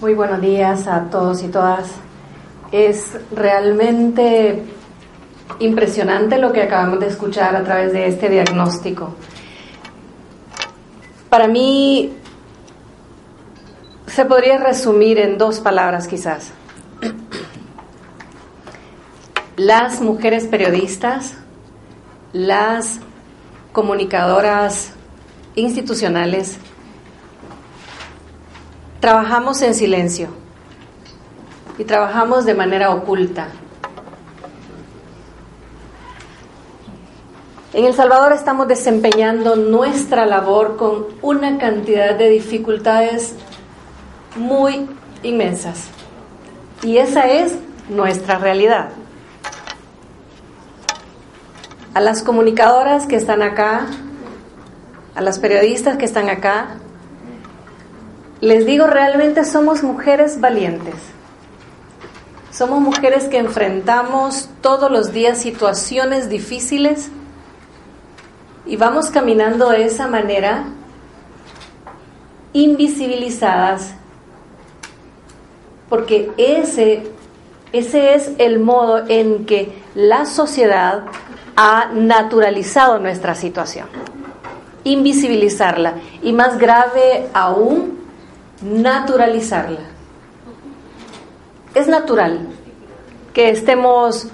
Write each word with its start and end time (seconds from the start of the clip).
Muy 0.00 0.14
buenos 0.14 0.40
días 0.40 0.86
a 0.86 1.10
todos 1.10 1.42
y 1.42 1.48
todas. 1.48 1.88
Es 2.70 3.16
realmente 3.32 4.62
impresionante 5.58 6.38
lo 6.38 6.52
que 6.52 6.62
acabamos 6.62 7.00
de 7.00 7.08
escuchar 7.08 7.56
a 7.56 7.64
través 7.64 7.92
de 7.92 8.06
este 8.06 8.28
diagnóstico. 8.28 9.14
Para 11.28 11.48
mí 11.48 12.12
se 14.06 14.24
podría 14.24 14.58
resumir 14.58 15.18
en 15.18 15.36
dos 15.36 15.60
palabras 15.60 16.06
quizás. 16.06 16.52
Las 19.56 20.00
mujeres 20.00 20.46
periodistas, 20.46 21.34
las 22.32 23.00
comunicadoras 23.72 24.92
institucionales, 25.58 26.58
Trabajamos 29.00 29.62
en 29.62 29.74
silencio 29.76 30.28
y 31.78 31.84
trabajamos 31.84 32.44
de 32.44 32.54
manera 32.54 32.90
oculta. 32.90 33.46
En 37.72 37.84
El 37.84 37.94
Salvador 37.94 38.32
estamos 38.32 38.66
desempeñando 38.66 39.54
nuestra 39.54 40.26
labor 40.26 40.76
con 40.76 41.06
una 41.22 41.58
cantidad 41.58 42.16
de 42.16 42.28
dificultades 42.28 43.34
muy 44.34 44.88
inmensas. 45.22 45.86
Y 46.82 46.96
esa 46.96 47.28
es 47.28 47.56
nuestra 47.88 48.38
realidad. 48.38 48.88
A 51.94 52.00
las 52.00 52.24
comunicadoras 52.24 53.06
que 53.06 53.14
están 53.14 53.42
acá, 53.42 53.86
a 55.18 55.20
las 55.20 55.40
periodistas 55.40 55.96
que 55.96 56.04
están 56.04 56.28
acá, 56.28 56.76
les 58.40 58.64
digo, 58.64 58.86
realmente 58.86 59.44
somos 59.44 59.82
mujeres 59.82 60.40
valientes. 60.40 60.94
Somos 62.52 62.80
mujeres 62.80 63.24
que 63.24 63.38
enfrentamos 63.38 64.48
todos 64.60 64.92
los 64.92 65.12
días 65.12 65.38
situaciones 65.38 66.28
difíciles 66.28 67.08
y 68.64 68.76
vamos 68.76 69.10
caminando 69.10 69.70
de 69.70 69.86
esa 69.86 70.06
manera 70.06 70.66
invisibilizadas 72.52 73.90
porque 75.88 76.30
ese, 76.36 77.10
ese 77.72 78.14
es 78.14 78.30
el 78.38 78.60
modo 78.60 79.04
en 79.08 79.46
que 79.46 79.82
la 79.96 80.26
sociedad 80.26 81.06
ha 81.56 81.90
naturalizado 81.92 83.00
nuestra 83.00 83.34
situación, 83.34 83.88
invisibilizarla 84.92 85.94
y 86.22 86.32
más 86.32 86.58
grave 86.58 87.28
aún 87.32 87.98
naturalizarla. 88.62 89.80
Es 91.74 91.88
natural 91.88 92.48
que 93.32 93.50
estemos 93.50 94.28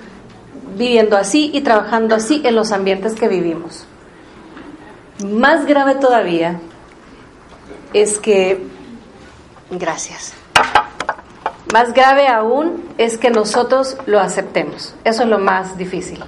viviendo 0.76 1.16
así 1.16 1.50
y 1.52 1.60
trabajando 1.60 2.14
así 2.14 2.42
en 2.44 2.54
los 2.54 2.72
ambientes 2.72 3.14
que 3.14 3.28
vivimos. 3.28 3.86
Más 5.24 5.66
grave 5.66 5.94
todavía 5.96 6.58
es 7.92 8.18
que, 8.18 8.66
gracias, 9.70 10.32
más 11.72 11.92
grave 11.92 12.28
aún 12.28 12.84
es 12.98 13.18
que 13.18 13.30
nosotros 13.30 13.96
lo 14.06 14.20
aceptemos. 14.20 14.94
Eso 15.04 15.22
es 15.24 15.28
lo 15.28 15.38
más 15.38 15.76
difícil. 15.76 16.22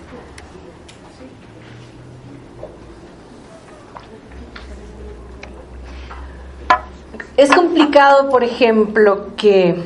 Es 7.36 7.50
complicado, 7.50 8.30
por 8.30 8.44
ejemplo, 8.44 9.36
que 9.36 9.76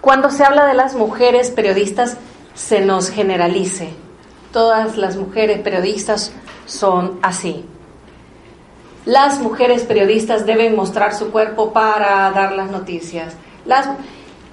cuando 0.00 0.30
se 0.30 0.42
habla 0.42 0.66
de 0.66 0.74
las 0.74 0.96
mujeres 0.96 1.52
periodistas 1.52 2.16
se 2.54 2.80
nos 2.80 3.08
generalice. 3.08 3.90
Todas 4.52 4.96
las 4.96 5.16
mujeres 5.16 5.60
periodistas 5.60 6.32
son 6.66 7.20
así. 7.22 7.64
Las 9.04 9.38
mujeres 9.38 9.84
periodistas 9.84 10.44
deben 10.44 10.74
mostrar 10.74 11.14
su 11.14 11.30
cuerpo 11.30 11.72
para 11.72 12.28
dar 12.32 12.52
las 12.52 12.68
noticias. 12.68 13.34
Las, 13.64 13.88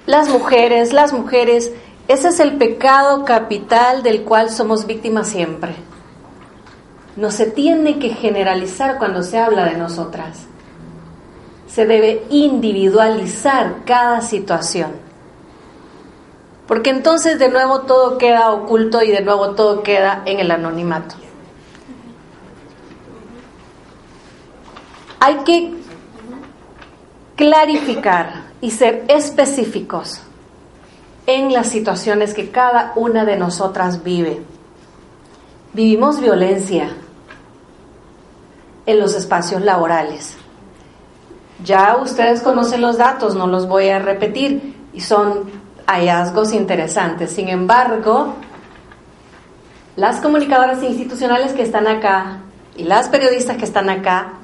las 0.06 0.28
mujeres, 0.28 0.92
las 0.92 1.12
mujeres, 1.12 1.72
ese 2.06 2.28
es 2.28 2.38
el 2.38 2.58
pecado 2.58 3.24
capital 3.24 4.04
del 4.04 4.22
cual 4.22 4.50
somos 4.50 4.86
víctimas 4.86 5.26
siempre. 5.26 5.74
No 7.16 7.32
se 7.32 7.46
tiene 7.46 7.98
que 7.98 8.10
generalizar 8.10 8.98
cuando 8.98 9.24
se 9.24 9.38
habla 9.38 9.64
de 9.64 9.76
nosotras 9.76 10.46
se 11.72 11.86
debe 11.86 12.24
individualizar 12.28 13.84
cada 13.86 14.20
situación. 14.20 14.90
Porque 16.66 16.90
entonces 16.90 17.38
de 17.38 17.48
nuevo 17.48 17.82
todo 17.82 18.18
queda 18.18 18.52
oculto 18.52 19.02
y 19.02 19.10
de 19.10 19.22
nuevo 19.22 19.52
todo 19.52 19.82
queda 19.82 20.22
en 20.26 20.38
el 20.38 20.50
anonimato. 20.50 21.14
Hay 25.18 25.36
que 25.44 25.72
clarificar 27.36 28.44
y 28.60 28.70
ser 28.70 29.04
específicos 29.08 30.20
en 31.26 31.52
las 31.52 31.68
situaciones 31.68 32.34
que 32.34 32.50
cada 32.50 32.92
una 32.96 33.24
de 33.24 33.36
nosotras 33.36 34.02
vive. 34.02 34.42
Vivimos 35.72 36.20
violencia 36.20 36.90
en 38.84 39.00
los 39.00 39.14
espacios 39.14 39.62
laborales. 39.62 40.36
Ya 41.64 41.96
ustedes 41.96 42.42
conocen 42.42 42.80
los 42.80 42.98
datos, 42.98 43.34
no 43.34 43.46
los 43.46 43.68
voy 43.68 43.88
a 43.88 43.98
repetir, 43.98 44.74
y 44.92 45.00
son 45.00 45.50
hallazgos 45.86 46.52
interesantes. 46.52 47.30
Sin 47.30 47.48
embargo, 47.48 48.34
las 49.96 50.20
comunicadoras 50.20 50.82
institucionales 50.82 51.52
que 51.52 51.62
están 51.62 51.86
acá 51.86 52.38
y 52.76 52.84
las 52.84 53.08
periodistas 53.08 53.56
que 53.56 53.64
están 53.64 53.90
acá, 53.90 54.34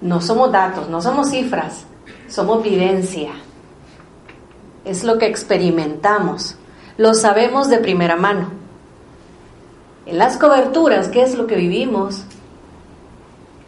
no 0.00 0.20
somos 0.20 0.50
datos, 0.52 0.88
no 0.88 1.00
somos 1.02 1.30
cifras, 1.30 1.84
somos 2.28 2.62
vivencia. 2.62 3.32
Es 4.84 5.04
lo 5.04 5.18
que 5.18 5.26
experimentamos, 5.26 6.56
lo 6.96 7.14
sabemos 7.14 7.68
de 7.68 7.78
primera 7.78 8.16
mano. 8.16 8.50
En 10.06 10.16
las 10.16 10.38
coberturas, 10.38 11.08
¿qué 11.08 11.22
es 11.22 11.36
lo 11.36 11.46
que 11.46 11.56
vivimos? 11.56 12.24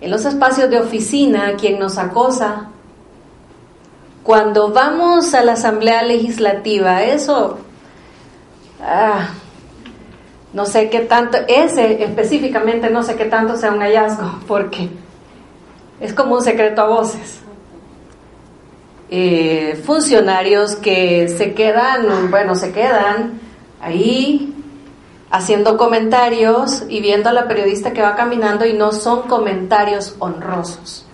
En 0.00 0.10
los 0.10 0.24
espacios 0.24 0.70
de 0.70 0.80
oficina, 0.80 1.54
quien 1.56 1.78
nos 1.78 1.98
acosa. 1.98 2.68
Cuando 4.22 4.72
vamos 4.72 5.34
a 5.34 5.42
la 5.44 5.52
Asamblea 5.52 6.02
Legislativa, 6.02 7.02
eso, 7.02 7.58
ah, 8.82 9.28
no 10.52 10.66
sé 10.66 10.90
qué 10.90 11.00
tanto, 11.00 11.38
ese 11.48 12.02
específicamente 12.02 12.90
no 12.90 13.02
sé 13.02 13.16
qué 13.16 13.26
tanto 13.26 13.56
sea 13.56 13.72
un 13.72 13.80
hallazgo, 13.80 14.40
porque 14.46 14.88
es 16.00 16.12
como 16.14 16.36
un 16.36 16.42
secreto 16.42 16.82
a 16.82 16.86
voces. 16.86 17.40
Eh, 19.12 19.80
funcionarios 19.84 20.76
que 20.76 21.28
se 21.28 21.52
quedan, 21.52 22.30
bueno, 22.30 22.54
se 22.54 22.72
quedan 22.72 23.40
ahí 23.80 24.54
haciendo 25.30 25.76
comentarios 25.76 26.82
y 26.88 27.00
viendo 27.00 27.28
a 27.28 27.32
la 27.32 27.46
periodista 27.46 27.92
que 27.92 28.02
va 28.02 28.16
caminando 28.16 28.66
y 28.66 28.72
no 28.72 28.92
son 28.92 29.22
comentarios 29.22 30.16
honrosos. 30.18 31.06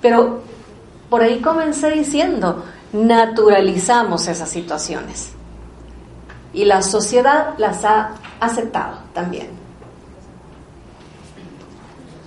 Pero 0.00 0.40
por 1.10 1.22
ahí 1.22 1.40
comencé 1.40 1.90
diciendo, 1.90 2.64
naturalizamos 2.92 4.28
esas 4.28 4.48
situaciones. 4.48 5.32
Y 6.52 6.64
la 6.64 6.82
sociedad 6.82 7.54
las 7.58 7.84
ha 7.84 8.12
aceptado 8.38 8.98
también. 9.12 9.48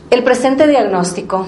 El 0.10 0.24
presente 0.24 0.68
diagnóstico 0.68 1.48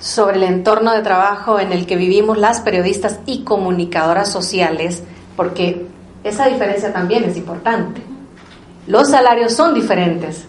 sobre 0.00 0.36
el 0.36 0.42
entorno 0.44 0.92
de 0.92 1.02
trabajo 1.02 1.60
en 1.60 1.72
el 1.72 1.86
que 1.86 1.96
vivimos 1.96 2.38
las 2.38 2.60
periodistas 2.60 3.20
y 3.26 3.44
comunicadoras 3.44 4.30
sociales, 4.30 5.02
porque 5.36 5.86
esa 6.24 6.46
diferencia 6.46 6.92
también 6.92 7.24
es 7.24 7.36
importante 7.36 8.05
los 8.86 9.10
salarios 9.10 9.52
son 9.52 9.74
diferentes 9.74 10.46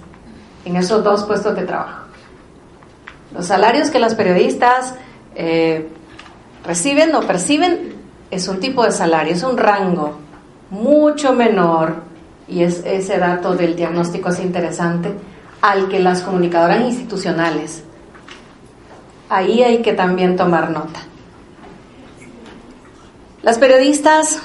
en 0.66 0.76
esos 0.76 1.04
dos 1.04 1.24
puestos 1.24 1.56
de 1.56 1.64
trabajo. 1.64 2.06
Los 3.34 3.46
salarios 3.46 3.90
que 3.90 4.00
las 4.00 4.16
periodistas 4.16 4.96
eh, 5.36 5.88
reciben 6.66 7.14
o 7.16 7.22
perciben 7.22 7.96
es 8.32 8.48
un 8.48 8.60
tipo 8.60 8.84
de 8.84 8.92
salario, 8.92 9.34
es 9.34 9.44
un 9.44 9.58
rango 9.58 10.18
mucho 10.70 11.34
menor, 11.34 12.08
y 12.48 12.64
es, 12.64 12.84
ese 12.86 13.18
dato 13.18 13.56
del 13.56 13.76
diagnóstico 13.76 14.30
es 14.30 14.40
interesante, 14.40 15.14
al 15.62 15.90
que 15.90 16.00
las 16.00 16.22
comunicadoras 16.22 16.82
institucionales. 16.82 17.84
Ahí 19.30 19.64
hay 19.64 19.82
que 19.82 19.94
también 19.94 20.36
tomar 20.36 20.72
nota. 20.72 21.02
Las 23.42 23.58
periodistas 23.60 24.42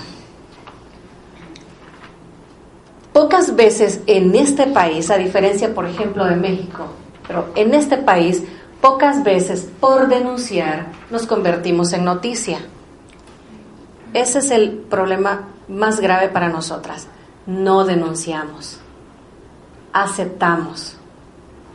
Pocas 3.13 3.55
veces 3.55 4.01
en 4.07 4.35
este 4.35 4.67
país, 4.67 5.11
a 5.11 5.19
diferencia, 5.19 5.75
por 5.75 5.87
ejemplo, 5.87 6.25
de 6.25 6.37
México, 6.37 6.87
pero 7.27 7.51
en 7.55 7.75
este 7.75 7.99
país 7.99 8.43
Pocas 8.83 9.23
veces 9.23 9.69
por 9.79 10.09
denunciar 10.09 10.89
nos 11.09 11.25
convertimos 11.25 11.93
en 11.93 12.05
noticia. 12.05 12.59
Ese 14.13 14.41
es 14.41 14.51
el 14.51 14.73
problema 14.73 15.51
más 15.69 16.01
grave 16.01 16.29
para 16.29 16.49
nosotras. 16.49 17.07
No 17.47 17.85
denunciamos, 17.85 18.81
aceptamos, 19.93 20.97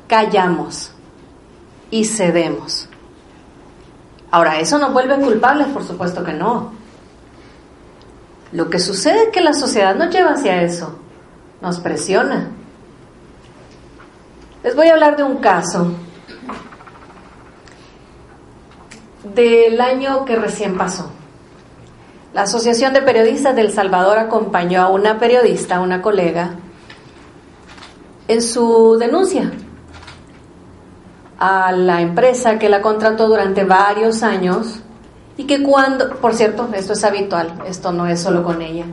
callamos 0.07 0.91
y 1.89 2.03
cedemos. 2.03 2.89
Ahora, 4.29 4.59
¿eso 4.59 4.77
nos 4.77 4.91
vuelve 4.91 5.15
culpables? 5.15 5.67
Por 5.67 5.85
supuesto 5.85 6.25
que 6.25 6.33
no. 6.33 6.73
Lo 8.51 8.69
que 8.69 8.79
sucede 8.79 9.23
es 9.23 9.29
que 9.29 9.39
la 9.39 9.53
sociedad 9.53 9.95
nos 9.95 10.13
lleva 10.13 10.31
hacia 10.31 10.61
eso, 10.61 10.99
nos 11.61 11.79
presiona. 11.79 12.51
Les 14.63 14.75
voy 14.75 14.87
a 14.87 14.93
hablar 14.93 15.15
de 15.15 15.23
un 15.23 15.37
caso 15.37 15.93
del 19.23 19.79
año 19.81 20.25
que 20.25 20.35
recién 20.35 20.77
pasó. 20.77 21.11
La 22.33 22.43
Asociación 22.43 22.93
de 22.93 23.01
Periodistas 23.01 23.55
del 23.55 23.71
Salvador 23.71 24.17
acompañó 24.19 24.81
a 24.81 24.89
una 24.89 25.17
periodista, 25.17 25.79
una 25.79 26.01
colega, 26.01 26.51
en 28.27 28.41
su 28.41 28.97
denuncia 28.99 29.51
a 31.39 31.71
la 31.71 32.01
empresa 32.01 32.59
que 32.59 32.69
la 32.69 32.81
contrató 32.81 33.27
durante 33.27 33.63
varios 33.63 34.23
años 34.23 34.79
y 35.37 35.45
que 35.45 35.63
cuando, 35.63 36.15
por 36.17 36.33
cierto, 36.33 36.69
esto 36.73 36.93
es 36.93 37.03
habitual, 37.03 37.53
esto 37.67 37.91
no 37.91 38.07
es 38.07 38.19
solo 38.19 38.43
con 38.43 38.61
ella, 38.61 38.85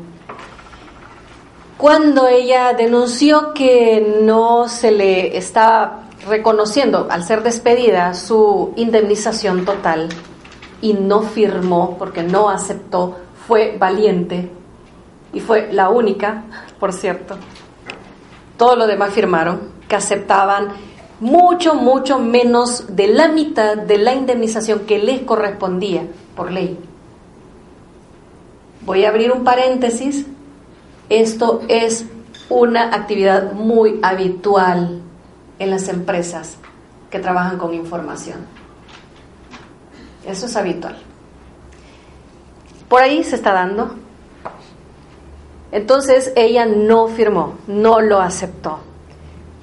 cuando 1.77 2.29
ella 2.29 2.73
denunció 2.73 3.53
que 3.53 4.21
no 4.23 4.69
se 4.69 4.91
le 4.91 5.37
estaba 5.37 6.05
reconociendo 6.27 7.07
al 7.11 7.25
ser 7.25 7.43
despedida 7.43 8.15
su 8.15 8.73
indemnización 8.77 9.65
total 9.65 10.09
y 10.81 10.95
no 10.95 11.23
firmó 11.23 11.97
porque 11.99 12.23
no 12.23 12.49
aceptó, 12.49 13.17
fue 13.47 13.77
valiente 13.79 14.51
y 15.33 15.41
fue 15.41 15.73
la 15.73 15.91
única, 15.91 16.45
por 16.79 16.93
cierto. 16.93 17.37
Todos 18.57 18.79
los 18.79 18.87
demás 18.87 19.13
firmaron 19.13 19.73
que 19.89 19.97
aceptaban 19.97 20.69
mucho, 21.21 21.75
mucho 21.75 22.19
menos 22.19 22.97
de 22.97 23.09
la 23.09 23.29
mitad 23.29 23.77
de 23.77 23.99
la 23.99 24.15
indemnización 24.15 24.81
que 24.81 24.99
les 24.99 25.23
correspondía 25.23 26.07
por 26.37 26.51
ley. 26.51 26.79
Voy 28.85 29.05
a 29.05 29.09
abrir 29.09 29.33
un 29.33 29.45
paréntesis. 29.45 30.27
Esto 31.09 31.63
es 31.69 32.07
una 32.49 32.95
actividad 32.95 33.53
muy 33.53 34.01
habitual 34.03 35.01
en 35.59 35.71
las 35.71 35.89
empresas 35.89 36.57
que 37.11 37.19
trabajan 37.19 37.59
con 37.59 37.75
información. 37.75 38.39
Eso 40.27 40.47
es 40.47 40.57
habitual. 40.57 40.97
Por 42.89 43.03
ahí 43.03 43.23
se 43.25 43.37
está 43.37 43.53
dando. 43.53 43.95
Entonces 45.73 46.33
ella 46.37 46.67
no 46.67 47.09
firmó, 47.09 47.59
no 47.67 48.01
lo 48.01 48.21
aceptó. 48.21 48.79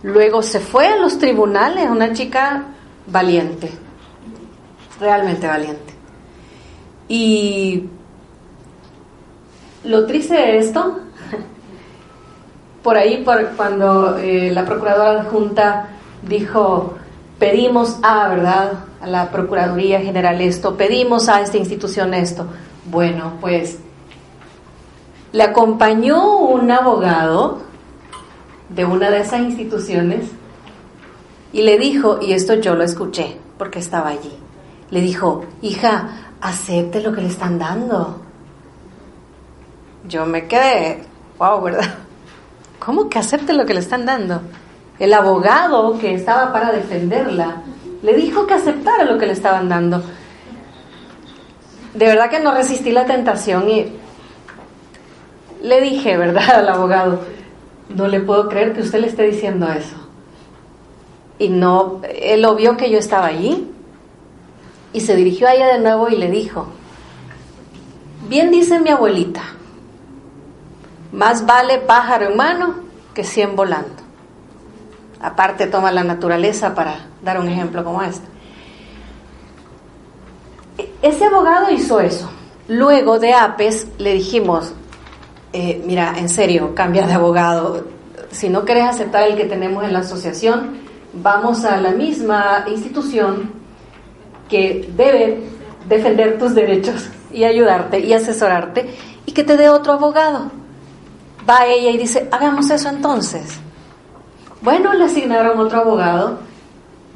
Luego 0.04 0.42
se 0.42 0.60
fue 0.60 0.88
a 0.88 0.98
los 0.98 1.20
tribunales, 1.20 1.90
una 1.90 2.12
chica 2.14 2.66
valiente, 3.08 3.72
realmente 5.00 5.48
valiente. 5.48 5.94
Y 7.08 7.86
lo 9.84 10.06
triste 10.06 10.34
de 10.34 10.58
esto, 10.58 11.00
por 12.84 12.98
ahí 12.98 13.24
por 13.24 13.50
cuando 13.56 14.18
eh, 14.18 14.52
la 14.52 14.66
procuradora 14.66 15.22
adjunta 15.22 15.90
dijo, 16.24 16.96
pedimos 17.40 17.98
a, 18.04 18.28
¿verdad? 18.30 18.74
A 19.02 19.08
la 19.08 19.32
Procuraduría 19.32 20.00
General 20.00 20.40
esto, 20.42 20.78
pedimos 20.78 21.30
a 21.30 21.42
esta 21.42 21.58
institución 21.58 22.14
esto. 22.14 22.46
Bueno, 22.86 23.34
pues 23.42 23.80
le 25.32 25.44
acompañó 25.44 26.38
un 26.38 26.70
abogado 26.72 27.62
de 28.70 28.86
una 28.86 29.10
de 29.10 29.22
esas 29.22 29.42
instituciones 29.42 30.30
y 31.54 31.62
le 31.64 31.78
dijo, 31.78 32.20
y 32.22 32.34
esto 32.34 32.56
yo 32.56 32.76
lo 32.76 32.84
escuché 32.84 33.38
porque 33.58 33.80
estaba 33.80 34.10
allí, 34.10 34.34
le 34.90 35.02
dijo, 35.02 35.46
hija, 35.62 36.34
acepte 36.42 37.02
lo 37.02 37.14
que 37.14 37.22
le 37.22 37.28
están 37.28 37.60
dando. 37.60 38.22
Yo 40.08 40.26
me 40.26 40.48
quedé, 40.48 41.04
wow, 41.38 41.62
¿verdad? 41.62 41.96
¿Cómo 42.84 43.10
que 43.10 43.20
acepte 43.20 43.54
lo 43.54 43.68
que 43.68 43.76
le 43.76 43.80
están 43.80 44.08
dando? 44.08 44.42
El 44.98 45.14
abogado 45.14 46.00
que 46.00 46.16
estaba 46.16 46.52
para 46.52 46.72
defenderla 46.72 47.62
le 48.02 48.16
dijo 48.16 48.48
que 48.48 48.56
aceptara 48.56 49.06
lo 49.06 49.20
que 49.20 49.28
le 49.28 49.34
estaban 49.34 49.70
dando. 49.70 50.02
De 51.94 52.06
verdad 52.08 52.32
que 52.32 52.40
no 52.40 52.56
resistí 52.56 52.92
la 52.92 53.06
tentación 53.06 53.70
y 53.70 53.94
le 55.62 55.80
dije, 55.80 56.18
¿verdad?, 56.18 56.50
al 56.56 56.70
abogado, 56.70 57.20
no 57.90 58.08
le 58.08 58.20
puedo 58.20 58.50
creer 58.50 58.74
que 58.74 58.82
usted 58.82 59.00
le 59.00 59.08
esté 59.08 59.24
diciendo 59.28 59.68
eso. 59.70 59.98
Y 61.38 61.50
no, 61.50 62.02
él 62.04 62.42
lo 62.42 62.56
vio 62.56 62.78
que 62.78 62.90
yo 62.90 62.98
estaba 62.98 63.28
allí 63.28 63.70
y 64.92 65.02
se 65.02 65.16
dirigió 65.16 65.48
a 65.48 65.54
ella 65.54 65.68
de 65.68 65.80
nuevo 65.80 66.10
y 66.10 66.16
le 66.16 66.32
dijo, 66.32 66.66
bien 68.28 68.50
dice 68.50 68.80
mi 68.80 68.90
abuelita, 68.90 69.44
más 71.12 71.46
vale 71.46 71.80
pájaro 71.80 72.28
en 72.30 72.38
mano 72.38 72.76
que 73.14 73.24
cien 73.24 73.56
volando. 73.56 74.02
Aparte 75.22 75.68
toma 75.68 75.92
la 75.92 76.04
naturaleza 76.04 76.74
para 76.74 76.96
dar 77.22 77.40
un 77.40 77.48
ejemplo 77.48 77.84
como 77.84 78.02
este. 78.02 78.26
Ese 81.02 81.26
abogado 81.26 81.72
hizo 81.72 82.00
eso. 82.00 82.30
Luego 82.68 83.20
de 83.20 83.34
APES 83.34 83.88
le 83.98 84.14
dijimos, 84.14 84.74
eh, 85.54 85.84
mira, 85.86 86.14
en 86.18 86.30
serio, 86.30 86.74
cambia 86.74 87.06
de 87.06 87.14
abogado. 87.14 87.86
Si 88.32 88.50
no 88.50 88.64
quieres 88.64 88.86
aceptar 88.86 89.24
el 89.24 89.36
que 89.36 89.46
tenemos 89.46 89.84
en 89.84 89.94
la 89.94 90.00
asociación, 90.00 90.78
vamos 91.14 91.66
a 91.66 91.78
la 91.78 91.92
misma 91.92 92.66
institución 92.68 93.52
que 94.50 94.90
debe 94.96 95.44
defender 95.88 96.38
tus 96.40 96.56
derechos 96.56 97.10
y 97.34 97.44
ayudarte 97.44 98.00
y 98.00 98.14
asesorarte 98.14 98.90
y 99.26 99.34
que 99.34 99.44
te 99.44 99.58
dé 99.58 99.70
otro 99.70 99.94
abogado. 99.94 100.52
Va 101.50 101.66
ella 101.66 101.90
y 101.90 101.98
dice, 101.98 102.28
hagamos 102.32 102.70
eso 102.70 102.90
entonces. 102.90 103.60
Bueno, 104.62 104.94
le 104.94 105.06
asignaron 105.06 105.60
otro 105.60 105.82
abogado. 105.82 106.40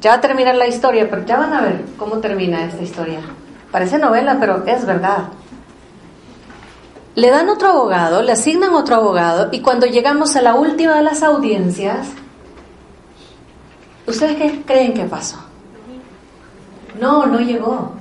Ya 0.01 0.12
va 0.12 0.18
a 0.18 0.22
terminar 0.22 0.56
la 0.56 0.68
historia, 0.68 1.10
pero 1.10 1.25
ya 1.25 1.38
van 1.38 1.54
a 1.54 1.62
ver 1.62 1.86
cómo 1.98 2.18
termina 2.18 2.66
esta 2.66 2.83
historia. 2.83 3.19
Parece 3.72 3.98
novela, 3.98 4.38
pero 4.39 4.63
es 4.65 4.86
verdad 4.86 5.25
le 7.15 7.29
dan 7.29 7.48
otro 7.50 7.70
abogado, 7.70 8.22
le 8.22 8.34
asignan 8.34 8.74
otro 8.74 8.98
abogado 8.98 9.50
y 9.51 9.62
cuando 9.62 9.88
llegamos 9.88 10.36
a 10.36 10.41
la 10.41 10.55
última 10.55 10.96
de 10.96 11.03
las 11.03 11.24
audiencias, 11.24 12.10
¿ustedes 14.05 14.36
qué 14.36 14.63
creen 14.65 14.94
que 14.94 15.05
pasó? 15.05 15.38
No, 17.00 17.25
no 17.25 17.39
llegó. 17.39 17.94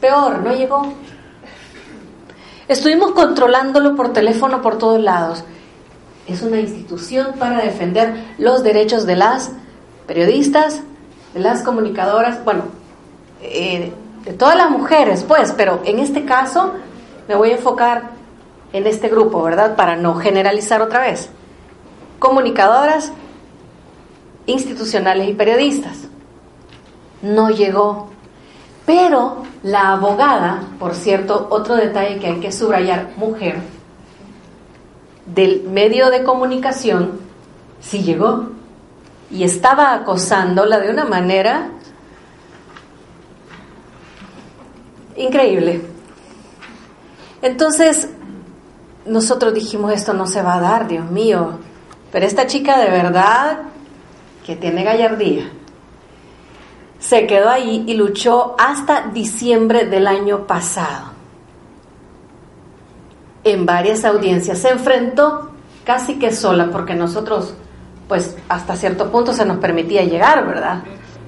Peor, 0.00 0.38
no 0.38 0.52
llegó. 0.52 0.92
Estuvimos 2.68 3.12
controlándolo 3.12 3.96
por 3.96 4.12
teléfono 4.12 4.60
por 4.60 4.76
todos 4.76 5.00
lados. 5.00 5.42
Es 6.26 6.42
una 6.42 6.60
institución 6.60 7.34
para 7.38 7.62
defender 7.62 8.14
los 8.36 8.62
derechos 8.62 9.06
de 9.06 9.16
las 9.16 9.52
periodistas, 10.06 10.82
de 11.32 11.40
las 11.40 11.62
comunicadoras, 11.62 12.44
bueno, 12.44 12.64
eh, 13.40 13.90
de 14.24 14.32
todas 14.34 14.56
las 14.56 14.70
mujeres, 14.70 15.24
pues, 15.24 15.52
pero 15.52 15.80
en 15.84 15.98
este 15.98 16.26
caso 16.26 16.74
me 17.26 17.34
voy 17.34 17.50
a 17.50 17.56
enfocar 17.56 18.10
en 18.74 18.86
este 18.86 19.08
grupo, 19.08 19.42
¿verdad? 19.42 19.74
Para 19.74 19.96
no 19.96 20.16
generalizar 20.16 20.82
otra 20.82 21.00
vez. 21.00 21.30
Comunicadoras, 22.18 23.12
institucionales 24.44 25.28
y 25.28 25.32
periodistas. 25.32 26.08
No 27.22 27.48
llegó. 27.48 28.10
Pero 28.88 29.42
la 29.64 29.92
abogada, 29.92 30.62
por 30.78 30.94
cierto, 30.94 31.48
otro 31.50 31.76
detalle 31.76 32.18
que 32.18 32.26
hay 32.26 32.40
que 32.40 32.50
subrayar, 32.50 33.10
mujer, 33.18 33.60
del 35.26 35.64
medio 35.64 36.08
de 36.08 36.24
comunicación, 36.24 37.20
sí 37.82 38.02
llegó. 38.02 38.48
Y 39.30 39.44
estaba 39.44 39.92
acosándola 39.92 40.78
de 40.78 40.88
una 40.88 41.04
manera 41.04 41.68
increíble. 45.18 45.82
Entonces, 47.42 48.08
nosotros 49.04 49.52
dijimos, 49.52 49.92
esto 49.92 50.14
no 50.14 50.26
se 50.26 50.40
va 50.40 50.54
a 50.54 50.60
dar, 50.60 50.88
Dios 50.88 51.10
mío. 51.10 51.58
Pero 52.10 52.24
esta 52.24 52.46
chica 52.46 52.78
de 52.78 52.88
verdad 52.88 53.58
que 54.46 54.56
tiene 54.56 54.82
gallardía, 54.82 55.52
se 57.08 57.26
quedó 57.26 57.48
ahí 57.48 57.84
y 57.86 57.94
luchó 57.94 58.54
hasta 58.58 59.08
diciembre 59.08 59.86
del 59.86 60.06
año 60.06 60.46
pasado. 60.46 61.12
En 63.44 63.64
varias 63.64 64.04
audiencias. 64.04 64.58
Se 64.58 64.68
enfrentó 64.68 65.52
casi 65.84 66.18
que 66.18 66.32
sola, 66.32 66.68
porque 66.70 66.94
nosotros, 66.94 67.54
pues 68.08 68.36
hasta 68.50 68.76
cierto 68.76 69.10
punto 69.10 69.32
se 69.32 69.46
nos 69.46 69.56
permitía 69.56 70.04
llegar, 70.04 70.46
¿verdad? 70.46 70.82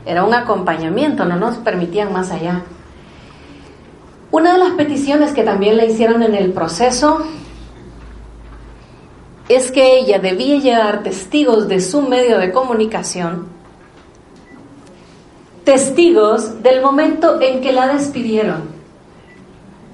era 0.05 0.25
un 0.25 0.35
acompañamiento, 0.35 1.25
no 1.25 1.37
nos 1.37 1.57
permitían 1.57 2.13
más 2.13 2.31
allá. 2.31 2.63
Una 4.31 4.53
de 4.53 4.59
las 4.59 4.73
peticiones 4.73 5.33
que 5.33 5.45
también 5.45 5.77
le 5.77 5.87
hicieron 5.87 6.23
en 6.23 6.35
el 6.35 6.53
proceso 6.53 7.23
es 9.49 9.71
que 9.71 9.99
ella 9.99 10.19
debía 10.19 10.59
llevar 10.59 11.03
testigos 11.03 11.69
de 11.69 11.81
su 11.81 12.03
medio 12.03 12.39
de 12.39 12.53
comunicación, 12.53 13.60
testigos 15.65 16.63
del 16.63 16.83
momento 16.83 17.41
en 17.41 17.61
que 17.61 17.73
la 17.73 17.89
despidieron 17.89 18.63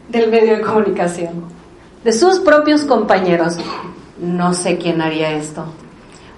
del 0.08 0.30
medio 0.30 0.56
de 0.56 0.62
comunicación, 0.62 1.44
de 2.04 2.12
sus 2.12 2.38
propios 2.40 2.84
compañeros. 2.84 3.56
No 4.18 4.54
sé 4.54 4.78
quién 4.78 5.00
haría 5.00 5.32
esto. 5.32 5.64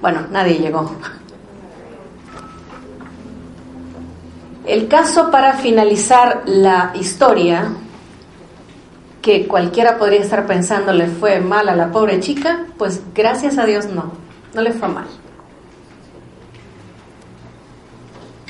Bueno, 0.00 0.26
nadie 0.30 0.58
llegó. 0.58 0.90
El 4.66 4.88
caso 4.88 5.30
para 5.30 5.54
finalizar 5.54 6.42
la 6.46 6.92
historia, 6.94 7.72
que 9.22 9.46
cualquiera 9.46 9.98
podría 9.98 10.20
estar 10.20 10.46
pensando 10.46 10.92
le 10.92 11.06
fue 11.06 11.40
mal 11.40 11.68
a 11.68 11.76
la 11.76 11.90
pobre 11.90 12.20
chica, 12.20 12.66
pues 12.76 13.02
gracias 13.14 13.58
a 13.58 13.64
Dios 13.64 13.86
no, 13.86 14.12
no 14.54 14.60
le 14.62 14.72
fue 14.72 14.88
mal. 14.88 15.06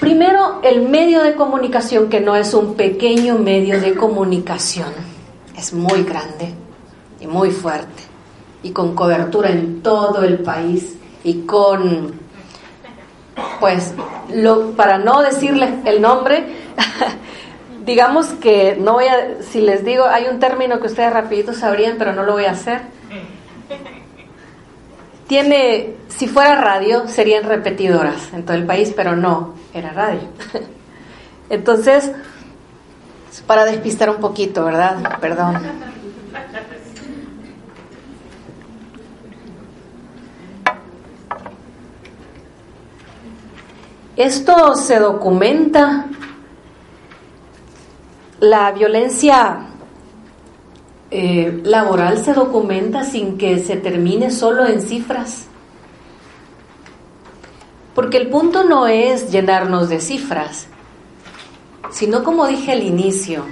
Primero, 0.00 0.60
el 0.62 0.88
medio 0.88 1.22
de 1.22 1.34
comunicación, 1.34 2.08
que 2.08 2.20
no 2.20 2.36
es 2.36 2.54
un 2.54 2.74
pequeño 2.74 3.36
medio 3.38 3.80
de 3.80 3.94
comunicación, 3.94 4.92
es 5.56 5.72
muy 5.72 6.04
grande 6.04 6.54
y 7.20 7.26
muy 7.26 7.50
fuerte, 7.50 8.02
y 8.62 8.70
con 8.70 8.94
cobertura 8.94 9.50
en 9.50 9.82
todo 9.82 10.22
el 10.22 10.38
país, 10.38 10.96
y 11.24 11.42
con 11.42 12.12
pues 13.60 13.94
lo, 14.32 14.72
para 14.72 14.98
no 14.98 15.22
decirles 15.22 15.70
el 15.84 16.00
nombre, 16.00 16.44
digamos 17.84 18.26
que 18.26 18.76
no 18.80 18.94
voy 18.94 19.06
a, 19.06 19.42
si 19.42 19.60
les 19.60 19.84
digo, 19.84 20.04
hay 20.04 20.26
un 20.26 20.38
término 20.38 20.80
que 20.80 20.86
ustedes 20.86 21.12
rapidito 21.12 21.52
sabrían, 21.52 21.96
pero 21.98 22.12
no 22.12 22.22
lo 22.22 22.32
voy 22.32 22.44
a 22.44 22.52
hacer. 22.52 22.82
Tiene, 25.28 25.94
si 26.08 26.26
fuera 26.26 26.60
radio, 26.60 27.06
serían 27.06 27.44
repetidoras 27.44 28.32
en 28.32 28.44
todo 28.44 28.56
el 28.56 28.64
país, 28.64 28.92
pero 28.96 29.14
no, 29.14 29.54
era 29.74 29.92
radio. 29.92 30.22
Entonces, 31.50 32.10
para 33.46 33.66
despistar 33.66 34.10
un 34.10 34.16
poquito, 34.16 34.64
¿verdad? 34.64 35.18
Perdón. 35.20 35.58
Esto 44.16 44.74
se 44.74 44.98
documenta, 44.98 46.06
la 48.40 48.72
violencia 48.72 49.67
eh, 51.10 51.60
laboral 51.64 52.22
se 52.22 52.34
documenta 52.34 53.04
sin 53.04 53.38
que 53.38 53.58
se 53.58 53.76
termine 53.76 54.30
solo 54.30 54.66
en 54.66 54.82
cifras. 54.82 55.46
Porque 57.94 58.18
el 58.18 58.28
punto 58.28 58.64
no 58.64 58.86
es 58.86 59.30
llenarnos 59.30 59.88
de 59.88 60.00
cifras, 60.00 60.66
sino 61.90 62.22
como 62.22 62.46
dije 62.46 62.72
al 62.72 62.82
inicio, 62.82 63.44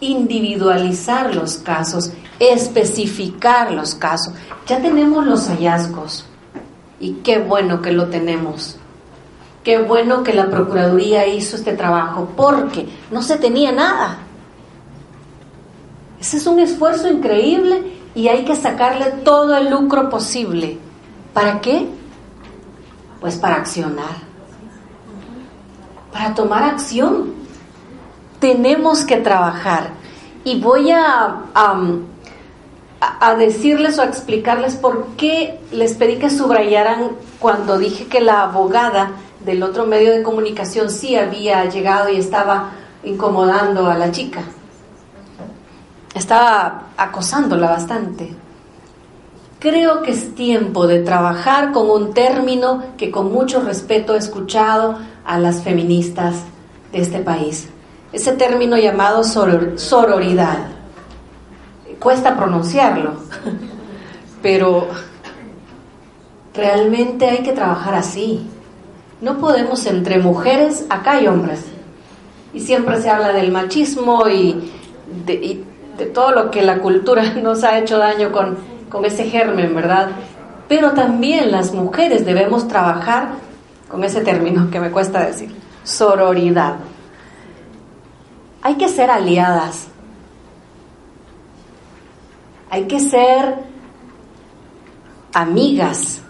individualizar 0.00 1.34
los 1.34 1.56
casos, 1.56 2.12
especificar 2.38 3.72
los 3.72 3.94
casos. 3.94 4.34
Ya 4.66 4.82
tenemos 4.82 5.24
los 5.24 5.48
hallazgos 5.48 6.26
y 7.00 7.12
qué 7.24 7.38
bueno 7.38 7.80
que 7.80 7.92
lo 7.92 8.08
tenemos. 8.08 8.76
Qué 9.62 9.78
bueno 9.78 10.22
que 10.22 10.34
la 10.34 10.50
Procuraduría 10.50 11.26
hizo 11.26 11.56
este 11.56 11.72
trabajo, 11.72 12.28
porque 12.36 12.86
no 13.10 13.22
se 13.22 13.38
tenía 13.38 13.72
nada. 13.72 14.18
Ese 16.24 16.38
es 16.38 16.46
un 16.46 16.58
esfuerzo 16.58 17.06
increíble 17.06 17.82
y 18.14 18.28
hay 18.28 18.46
que 18.46 18.56
sacarle 18.56 19.10
todo 19.24 19.58
el 19.58 19.68
lucro 19.68 20.08
posible. 20.08 20.78
¿Para 21.34 21.60
qué? 21.60 21.86
Pues 23.20 23.36
para 23.36 23.56
accionar, 23.56 24.16
para 26.10 26.32
tomar 26.32 26.62
acción. 26.62 27.34
Tenemos 28.40 29.04
que 29.04 29.18
trabajar. 29.18 29.90
Y 30.44 30.58
voy 30.62 30.92
a, 30.92 31.42
a, 31.52 33.34
decirles 33.34 33.98
o 33.98 34.00
a 34.00 34.06
explicarles 34.06 34.76
por 34.76 35.08
qué 35.18 35.60
les 35.72 35.92
pedí 35.92 36.16
que 36.16 36.30
subrayaran 36.30 37.10
cuando 37.38 37.76
dije 37.76 38.06
que 38.06 38.22
la 38.22 38.44
abogada 38.44 39.10
del 39.44 39.62
otro 39.62 39.84
medio 39.84 40.10
de 40.12 40.22
comunicación 40.22 40.88
sí 40.88 41.16
había 41.16 41.66
llegado 41.66 42.08
y 42.08 42.16
estaba 42.16 42.70
incomodando 43.02 43.90
a 43.90 43.98
la 43.98 44.10
chica. 44.10 44.40
Estaba 46.14 46.84
acosándola 46.96 47.68
bastante. 47.68 48.32
Creo 49.58 50.02
que 50.02 50.12
es 50.12 50.34
tiempo 50.34 50.86
de 50.86 51.00
trabajar 51.00 51.72
con 51.72 51.90
un 51.90 52.14
término 52.14 52.82
que 52.96 53.10
con 53.10 53.32
mucho 53.32 53.60
respeto 53.60 54.14
he 54.14 54.18
escuchado 54.18 54.98
a 55.24 55.38
las 55.38 55.62
feministas 55.62 56.36
de 56.92 57.00
este 57.00 57.18
país. 57.18 57.68
Ese 58.12 58.32
término 58.32 58.76
llamado 58.76 59.24
sororidad. 59.24 60.58
Cuesta 61.98 62.36
pronunciarlo, 62.36 63.14
pero 64.42 64.88
realmente 66.54 67.28
hay 67.28 67.42
que 67.42 67.52
trabajar 67.52 67.94
así. 67.94 68.46
No 69.20 69.38
podemos 69.38 69.86
entre 69.86 70.18
mujeres, 70.18 70.84
acá 70.90 71.12
hay 71.12 71.26
hombres. 71.26 71.64
Y 72.52 72.60
siempre 72.60 73.00
se 73.00 73.10
habla 73.10 73.32
del 73.32 73.50
machismo 73.50 74.28
y 74.28 74.70
de, 75.26 75.64
todo 76.12 76.32
lo 76.32 76.50
que 76.50 76.62
la 76.62 76.78
cultura 76.78 77.22
nos 77.42 77.64
ha 77.64 77.78
hecho 77.78 77.98
daño 77.98 78.32
con, 78.32 78.58
con 78.88 79.04
ese 79.04 79.24
germen, 79.24 79.74
¿verdad? 79.74 80.10
Pero 80.68 80.92
también 80.92 81.50
las 81.50 81.72
mujeres 81.72 82.24
debemos 82.24 82.68
trabajar 82.68 83.28
con 83.88 84.02
ese 84.04 84.22
término 84.22 84.70
que 84.70 84.80
me 84.80 84.90
cuesta 84.90 85.24
decir, 85.24 85.54
sororidad. 85.82 86.76
Hay 88.62 88.76
que 88.76 88.88
ser 88.88 89.10
aliadas. 89.10 89.88
Hay 92.70 92.84
que 92.84 92.98
ser 92.98 93.56
amigas. 95.32 96.22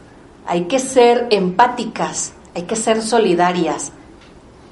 Hay 0.46 0.64
que 0.64 0.78
ser 0.78 1.28
empáticas 1.30 2.34
hay 2.54 2.62
que 2.62 2.76
ser 2.76 3.02
solidarias. 3.02 3.92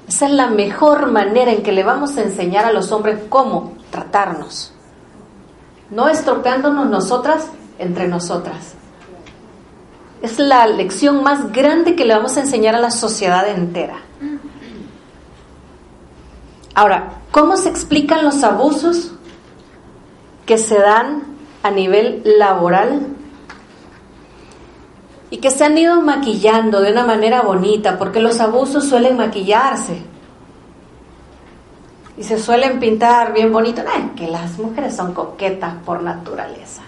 Esa 0.07 0.25
es 0.25 0.31
la 0.31 0.47
mejor 0.47 1.11
manera 1.11 1.51
en 1.51 1.63
que 1.63 1.71
le 1.71 1.83
vamos 1.83 2.17
a 2.17 2.23
enseñar 2.23 2.65
a 2.65 2.73
los 2.73 2.91
hombres 2.91 3.19
cómo 3.29 3.73
tratarnos. 3.91 4.72
No 5.93 6.09
estropeándonos 6.09 6.89
nosotras 6.89 7.49
entre 7.77 8.07
nosotras. 8.07 8.73
Es 10.23 10.39
la 10.39 10.65
lección 10.65 11.21
más 11.21 11.51
grande 11.51 11.95
que 11.95 12.03
le 12.03 12.15
vamos 12.15 12.35
a 12.35 12.41
enseñar 12.41 12.75
a 12.75 12.79
la 12.79 12.89
sociedad 12.89 13.47
entera. 13.47 13.97
Ahora, 16.73 17.21
¿cómo 17.29 17.57
se 17.57 17.69
explican 17.69 18.25
los 18.25 18.43
abusos 18.43 19.11
que 20.47 20.57
se 20.57 20.79
dan 20.79 21.23
a 21.61 21.69
nivel 21.69 22.23
laboral 22.25 23.07
y 25.29 25.37
que 25.37 25.51
se 25.51 25.63
han 25.63 25.77
ido 25.77 26.01
maquillando 26.01 26.81
de 26.81 26.91
una 26.91 27.05
manera 27.05 27.43
bonita, 27.43 27.99
porque 27.99 28.19
los 28.19 28.39
abusos 28.39 28.85
suelen 28.85 29.17
maquillarse 29.17 30.12
y 32.17 32.23
se 32.23 32.37
suelen 32.37 32.79
pintar 32.79 33.33
bien 33.33 33.51
bonito. 33.51 33.81
No, 33.83 34.15
que 34.15 34.27
las 34.27 34.57
mujeres 34.57 34.95
son 34.95 35.13
coquetas 35.13 35.75
por 35.85 36.01
naturaleza. 36.03 36.81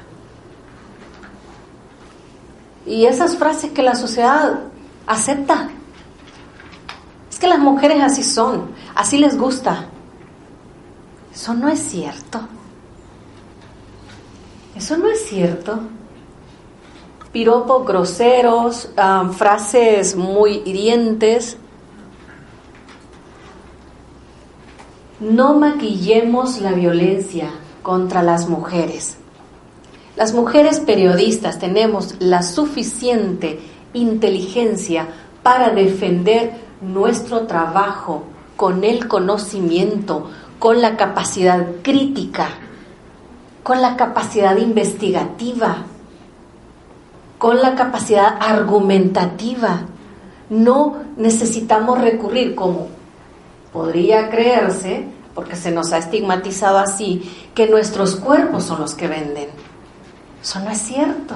Y 2.85 3.05
esas 3.05 3.35
frases 3.35 3.71
que 3.71 3.81
la 3.81 3.95
sociedad 3.95 4.59
acepta. 5.07 5.69
Es 7.29 7.39
que 7.39 7.47
las 7.47 7.59
mujeres 7.59 8.01
así 8.01 8.23
son, 8.23 8.71
así 8.93 9.17
les 9.17 9.37
gusta. 9.37 9.85
Eso 11.33 11.53
no 11.53 11.67
es 11.67 11.79
cierto. 11.79 12.41
Eso 14.75 14.97
no 14.97 15.09
es 15.09 15.25
cierto 15.27 15.79
piropos 17.35 17.85
groseros, 17.85 18.87
frases 19.33 20.15
muy 20.15 20.61
hirientes. 20.63 21.57
No 25.19 25.55
maquillemos 25.55 26.59
la 26.59 26.71
violencia 26.73 27.49
contra 27.81 28.21
las 28.21 28.49
mujeres. 28.49 29.17
Las 30.15 30.33
mujeres 30.33 30.79
periodistas 30.79 31.59
tenemos 31.59 32.15
la 32.19 32.43
suficiente 32.43 33.59
inteligencia 33.93 35.07
para 35.43 35.69
defender 35.69 36.53
nuestro 36.81 37.47
trabajo 37.47 38.23
con 38.55 38.83
el 38.83 39.07
conocimiento, 39.07 40.29
con 40.59 40.81
la 40.81 40.97
capacidad 40.97 41.65
crítica, 41.81 42.49
con 43.63 43.81
la 43.81 43.95
capacidad 43.95 44.57
investigativa 44.57 45.85
con 47.37 47.61
la 47.61 47.75
capacidad 47.75 48.37
argumentativa. 48.39 49.81
No 50.49 50.95
necesitamos 51.17 52.01
recurrir 52.01 52.55
como 52.55 52.87
podría 53.75 54.29
creerse, 54.29 55.03
porque 55.35 55.57
se 55.57 55.69
nos 55.69 55.91
ha 55.91 55.97
estigmatizado 55.97 56.77
así, 56.77 57.29
que 57.53 57.67
nuestros 57.67 58.15
cuerpos 58.15 58.63
son 58.63 58.79
los 58.79 58.95
que 58.95 59.09
venden. 59.09 59.49
Eso 60.41 60.61
no 60.61 60.69
es 60.69 60.77
cierto. 60.77 61.35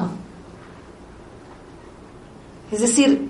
Es 2.71 2.79
decir, 2.79 3.27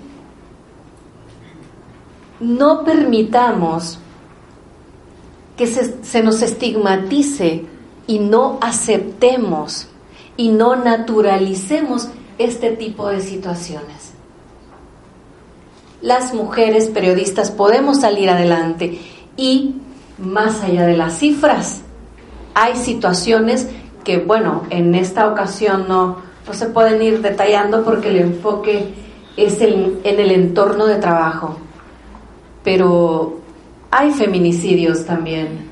no 2.38 2.84
permitamos 2.84 3.98
que 5.56 5.66
se, 5.66 6.22
nos 6.22 6.40
estigmatice 6.40 7.66
y 8.06 8.20
no 8.20 8.58
aceptemos 8.60 9.88
y 10.36 10.50
no 10.50 10.76
naturalicemos 10.76 12.10
este 12.38 12.70
tipo 12.70 13.08
de 13.08 13.20
situaciones. 13.20 13.99
Las 16.02 16.32
mujeres 16.34 16.88
periodistas 16.88 17.50
podemos 17.50 18.00
salir 18.00 18.30
adelante 18.30 18.98
y 19.36 19.76
más 20.18 20.62
allá 20.62 20.86
de 20.86 20.96
las 20.96 21.18
cifras, 21.18 21.82
hay 22.54 22.76
situaciones 22.76 23.68
que, 24.04 24.18
bueno, 24.18 24.64
en 24.70 24.94
esta 24.94 25.28
ocasión 25.28 25.86
no, 25.88 26.18
no 26.46 26.54
se 26.54 26.66
pueden 26.66 27.02
ir 27.02 27.20
detallando 27.22 27.84
porque 27.84 28.08
el 28.08 28.18
enfoque 28.18 28.94
es 29.36 29.60
en 29.60 30.00
el 30.04 30.30
entorno 30.30 30.86
de 30.86 30.96
trabajo. 30.96 31.56
Pero 32.64 33.40
hay 33.90 34.12
feminicidios 34.12 35.04
también. 35.04 35.70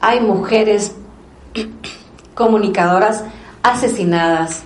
Hay 0.00 0.20
mujeres 0.20 0.94
comunicadoras 2.34 3.24
asesinadas. 3.62 4.62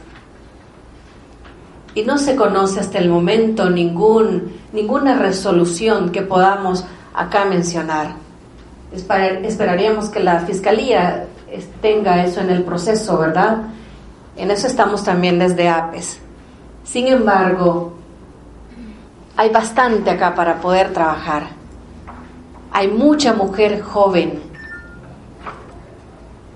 Y 1.95 2.03
no 2.03 2.19
se 2.19 2.37
conoce 2.37 2.81
hasta 2.81 2.99
el 2.99 3.09
momento 3.09 3.69
ningún, 3.69 4.53
ninguna 4.73 5.15
resolución 5.15 6.11
que 6.11 6.23
podamos 6.23 6.85
acá 7.15 7.45
mencionar. 7.45 8.15
esperaríamos 8.93 10.09
que 10.09 10.21
la 10.21 10.41
Fiscalía 10.41 11.27
tenga 11.81 12.25
eso 12.25 12.41
en 12.41 12.51
el 12.51 12.63
proceso, 12.63 13.19
¿verdad? 13.19 13.59
En 14.37 14.51
eso 14.51 14.67
estamos 14.67 15.05
también 15.05 15.39
desde 15.39 15.69
APES. 15.69 16.19
Sin 16.85 17.07
embargo, 17.07 17.93
hay 19.37 19.51
bastante 19.51 20.11
acá 20.11 20.35
para 20.35 20.61
poder 20.61 20.93
trabajar. 20.93 21.49
Hay 22.73 22.89
mucha 22.89 23.35
mujer 23.35 23.83
joven 23.83 24.41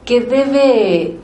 que 0.05 0.21
debe 0.21 1.19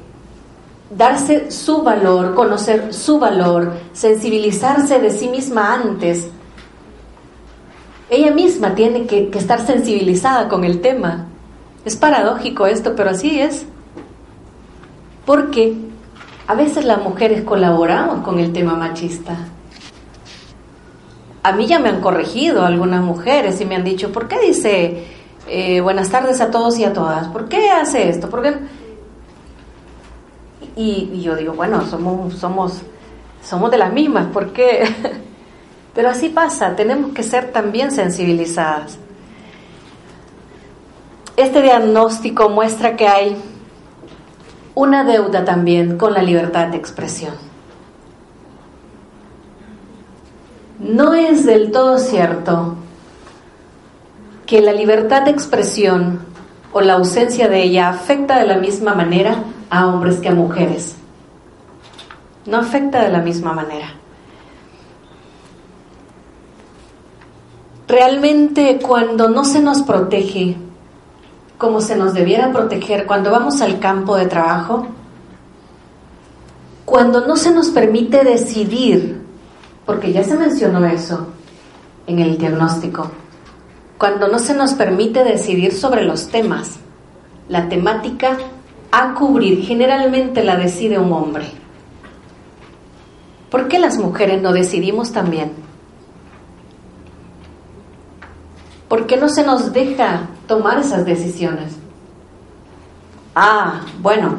darse 0.97 1.51
su 1.51 1.83
valor, 1.83 2.35
conocer 2.35 2.93
su 2.93 3.19
valor, 3.19 3.73
sensibilizarse 3.93 4.99
de 4.99 5.11
sí 5.11 5.29
misma 5.29 5.75
antes. 5.75 6.29
Ella 8.11 8.31
misma 8.31 8.75
tiene 8.75 9.07
que, 9.07 9.31
estar 9.35 9.65
sensibilizada 9.65 10.49
con 10.49 10.65
el 10.65 10.81
tema. 10.81 11.27
Es 11.85 11.97
paradójico 11.97 12.67
esto, 12.67 12.95
pero 12.95 13.11
así 13.11 13.41
es. 13.41 13.65
Porque 15.25 15.75
a 16.47 16.55
veces 16.55 16.85
las 16.85 17.03
mujeres 17.03 17.43
colaboramos 17.43 18.25
con 18.25 18.39
el 18.39 18.53
tema 18.53 18.75
machista 18.75 19.37
a 21.43 21.53
mí 21.53 21.67
ya 21.67 21.79
me 21.79 21.89
han 21.89 22.01
corregido 22.01 22.65
algunas 22.65 23.03
mujeres 23.03 23.61
y 23.61 23.65
me 23.65 23.75
han 23.75 23.85
dicho, 23.85 24.13
¿por 24.13 24.29
qué 24.29 24.39
dice 24.41 25.05
eh, 25.49 25.81
buenas 25.81 26.11
tardes 26.11 26.41
a 26.41 26.51
todos 26.51 26.79
y 26.79 26.85
a 26.85 26.93
todas? 26.93 27.29
¿Por 27.29 27.49
qué 27.49 27.71
hace 27.71 28.09
esto? 28.09 28.31
¿Por 28.31 28.43
qué? 28.43 28.55
Y, 30.77 31.21
yo 31.21 31.37
digo, 31.37 31.53
bueno, 31.53 31.87
somos, 31.87 32.35
somos, 32.35 32.81
somos 33.43 33.71
de 33.71 33.79
las 33.79 33.93
mismas, 33.93 34.27
¿por 34.27 34.53
qué? 34.53 34.85
Pero 35.95 36.09
así 36.09 36.31
pasa, 36.31 36.75
tenemos 36.75 37.13
que 37.13 37.23
ser 37.23 37.53
también 37.53 37.91
sensibilizadas. 37.91 38.99
Este 41.37 41.63
diagnóstico 41.63 42.49
muestra 42.49 42.97
que 42.97 43.09
hay 43.09 43.37
una 44.75 45.05
deuda 45.05 45.45
también 45.45 45.99
con 45.99 46.15
la 46.15 46.23
libertad 46.23 46.69
de 46.69 46.79
expresión. 46.79 47.35
No 50.79 51.15
es 51.15 51.45
del 51.47 51.71
todo 51.71 51.99
cierto 51.99 52.77
que 54.47 54.61
la 54.61 54.73
libertad 54.73 55.23
de 55.23 55.31
expresión 55.31 56.32
o 56.73 56.81
la 56.81 56.95
ausencia 56.95 57.49
de 57.49 57.63
ella 57.63 57.91
afecta 57.91 58.39
de 58.39 58.47
la 58.47 58.57
misma 58.57 58.95
manera 58.95 59.45
a 59.71 59.87
hombres 59.87 60.19
que 60.19 60.29
a 60.29 60.35
mujeres. 60.35 60.97
No 62.47 62.59
afecta 62.59 63.03
de 63.03 63.11
la 63.11 63.21
misma 63.21 63.53
manera. 63.53 63.89
Realmente 67.87 68.79
cuando 68.81 69.29
no 69.29 69.45
se 69.45 69.61
nos 69.61 69.83
protege 69.83 70.57
como 71.59 71.81
se 71.81 71.95
nos 71.95 72.13
debiera 72.13 72.51
proteger 72.53 73.07
cuando 73.07 73.31
vamos 73.31 73.61
al 73.61 73.79
campo 73.79 74.17
de 74.17 74.27
trabajo, 74.27 74.89
cuando 76.85 77.25
no 77.25 77.37
se 77.37 77.53
nos 77.53 77.69
permite 77.69 78.25
decidir 78.25 79.23
porque 79.87 80.13
ya 80.13 80.25
se 80.25 80.35
mencionó 80.35 80.85
eso 80.87 81.29
en 82.07 82.19
el 82.19 82.37
diagnóstico. 82.37 83.11
Cuando 84.03 84.27
no 84.27 84.41
se 84.41 84.53
nos 84.53 84.73
permite 84.73 85.23
decidir 85.23 85.73
sobre 85.73 86.03
los 86.03 86.27
temas, 86.27 86.81
la 87.49 87.69
temática 87.69 88.37
a 88.91 89.15
cubrir 89.15 89.63
generalmente 89.65 90.43
la 90.43 90.57
decide 90.57 90.99
un 90.99 91.13
hombre. 91.13 91.45
¿Por 93.49 93.69
qué 93.69 93.79
las 93.79 93.99
mujeres 93.99 94.43
no 94.43 94.53
decidimos 94.53 95.13
también? 95.13 95.53
¿Por 98.89 99.07
qué 99.07 99.19
no 99.19 99.29
se 99.29 99.45
nos 99.45 99.73
deja 99.73 100.23
tomar 100.49 100.81
esas 100.81 101.05
decisiones? 101.05 101.73
Ah, 103.37 103.83
bueno, 104.01 104.39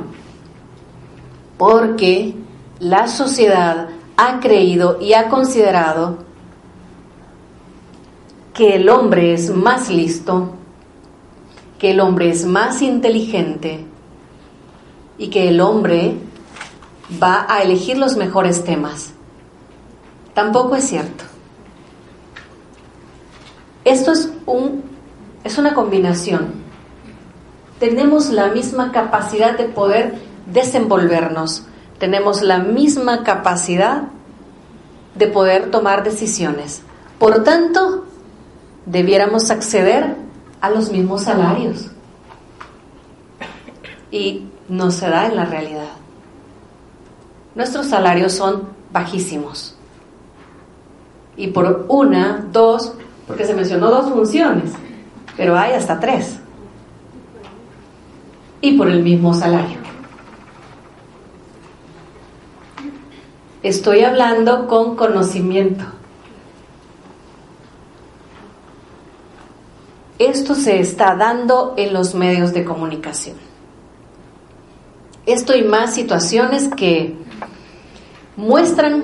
porque 1.57 2.35
la 2.79 3.07
sociedad 3.07 3.87
ha 4.17 4.41
creído 4.41 4.99
y 4.99 5.13
ha 5.13 5.29
considerado 5.29 6.17
que 8.53 8.75
el 8.75 8.89
hombre 8.89 9.33
es 9.33 9.49
más 9.49 9.89
listo, 9.89 10.51
que 11.79 11.91
el 11.91 11.99
hombre 11.99 12.29
es 12.29 12.45
más 12.45 12.81
inteligente 12.81 13.85
y 15.17 15.29
que 15.29 15.49
el 15.49 15.59
hombre 15.59 16.15
va 17.21 17.45
a 17.49 17.61
elegir 17.61 17.97
los 17.97 18.15
mejores 18.15 18.63
temas. 18.63 19.13
Tampoco 20.33 20.75
es 20.75 20.85
cierto. 20.85 21.23
Esto 23.85 24.11
es, 24.13 24.31
un, 24.45 24.83
es 25.43 25.57
una 25.57 25.73
combinación. 25.73 26.53
Tenemos 27.79 28.29
la 28.29 28.47
misma 28.47 28.91
capacidad 28.91 29.57
de 29.57 29.65
poder 29.65 30.15
desenvolvernos, 30.45 31.65
tenemos 31.99 32.41
la 32.41 32.59
misma 32.59 33.23
capacidad 33.23 34.03
de 35.15 35.27
poder 35.27 35.69
tomar 35.69 36.03
decisiones. 36.03 36.81
Por 37.19 37.43
tanto, 37.43 38.05
debiéramos 38.85 39.49
acceder 39.51 40.15
a 40.61 40.69
los 40.69 40.91
mismos 40.91 41.23
salarios. 41.23 41.91
Y 44.11 44.45
no 44.69 44.91
se 44.91 45.09
da 45.09 45.27
en 45.27 45.35
la 45.35 45.45
realidad. 45.45 45.91
Nuestros 47.55 47.87
salarios 47.87 48.33
son 48.33 48.63
bajísimos. 48.91 49.75
Y 51.35 51.47
por 51.47 51.85
una, 51.89 52.47
dos, 52.51 52.93
porque 53.27 53.45
se 53.45 53.53
mencionó 53.53 53.89
dos 53.89 54.09
funciones, 54.09 54.71
pero 55.35 55.57
hay 55.57 55.73
hasta 55.73 55.99
tres. 55.99 56.39
Y 58.61 58.77
por 58.77 58.87
el 58.87 59.03
mismo 59.03 59.33
salario. 59.33 59.77
Estoy 63.61 64.01
hablando 64.03 64.67
con 64.67 64.95
conocimiento. 64.95 65.85
Esto 70.23 70.55
se 70.55 70.79
está 70.79 71.15
dando 71.15 71.73
en 71.75 71.91
los 71.91 72.15
medios 72.15 72.53
de 72.53 72.63
comunicación. 72.63 73.35
Esto 75.25 75.53
y 75.53 75.63
más 75.63 75.93
situaciones 75.93 76.69
que 76.69 77.17
muestran 78.37 79.03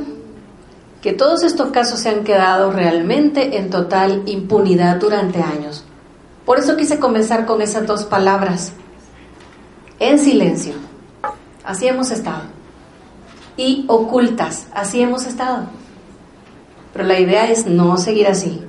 que 1.01 1.11
todos 1.11 1.43
estos 1.43 1.71
casos 1.71 1.99
se 1.99 2.07
han 2.09 2.23
quedado 2.23 2.71
realmente 2.71 3.57
en 3.57 3.69
total 3.69 4.23
impunidad 4.27 4.95
durante 4.95 5.41
años. 5.41 5.83
Por 6.45 6.57
eso 6.57 6.77
quise 6.77 6.99
comenzar 6.99 7.45
con 7.45 7.61
esas 7.61 7.85
dos 7.85 8.05
palabras. 8.05 8.71
En 9.99 10.19
silencio. 10.19 10.75
Así 11.65 11.85
hemos 11.85 12.11
estado 12.11 12.43
y 13.57 13.83
ocultas. 13.89 14.67
Así 14.73 15.01
hemos 15.01 15.25
estado. 15.25 15.65
Pero 16.93 17.03
la 17.03 17.19
idea 17.19 17.51
es 17.51 17.65
no 17.65 17.97
seguir 17.97 18.27
así. 18.27 18.68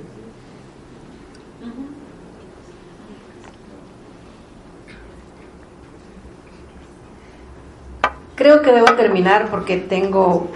Creo 8.41 8.63
que 8.63 8.73
debo 8.73 8.95
terminar 8.95 9.51
porque 9.51 9.77
tengo, 9.77 10.49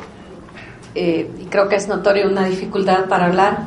eh, 0.95 1.31
y 1.39 1.45
creo 1.45 1.69
que 1.69 1.77
es 1.77 1.87
notorio, 1.87 2.31
una 2.31 2.47
dificultad 2.47 3.11
para 3.11 3.27
hablar. 3.27 3.65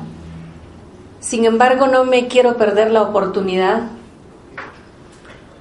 Sin 1.19 1.45
embargo, 1.45 1.85
no 1.85 2.03
me 2.03 2.27
quiero 2.27 2.57
perder 2.57 2.89
la 2.89 3.03
oportunidad 3.03 3.83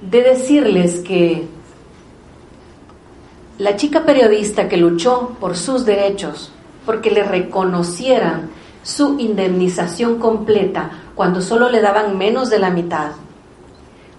de 0.01 0.23
decirles 0.23 1.01
que 1.01 1.47
la 3.59 3.75
chica 3.75 4.05
periodista 4.05 4.67
que 4.67 4.77
luchó 4.77 5.37
por 5.39 5.55
sus 5.55 5.85
derechos, 5.85 6.51
porque 6.83 7.11
le 7.11 7.21
reconocieran 7.21 8.49
su 8.81 9.19
indemnización 9.19 10.17
completa 10.17 10.89
cuando 11.13 11.43
solo 11.43 11.69
le 11.69 11.79
daban 11.79 12.17
menos 12.17 12.49
de 12.49 12.57
la 12.57 12.71
mitad, 12.71 13.11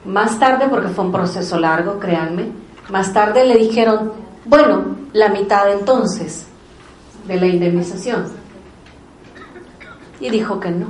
más 0.04 0.38
tarde, 0.38 0.68
porque 0.70 0.90
fue 0.90 1.06
un 1.06 1.10
proceso 1.10 1.58
largo, 1.58 1.98
créanme, 1.98 2.52
más 2.88 3.12
tarde 3.12 3.44
le 3.44 3.56
dijeron, 3.56 4.27
bueno, 4.44 4.96
la 5.12 5.28
mitad 5.28 5.70
entonces 5.72 6.46
de 7.26 7.36
la 7.36 7.46
indemnización. 7.46 8.26
Y 10.20 10.30
dijo 10.30 10.58
que 10.58 10.70
no. 10.70 10.86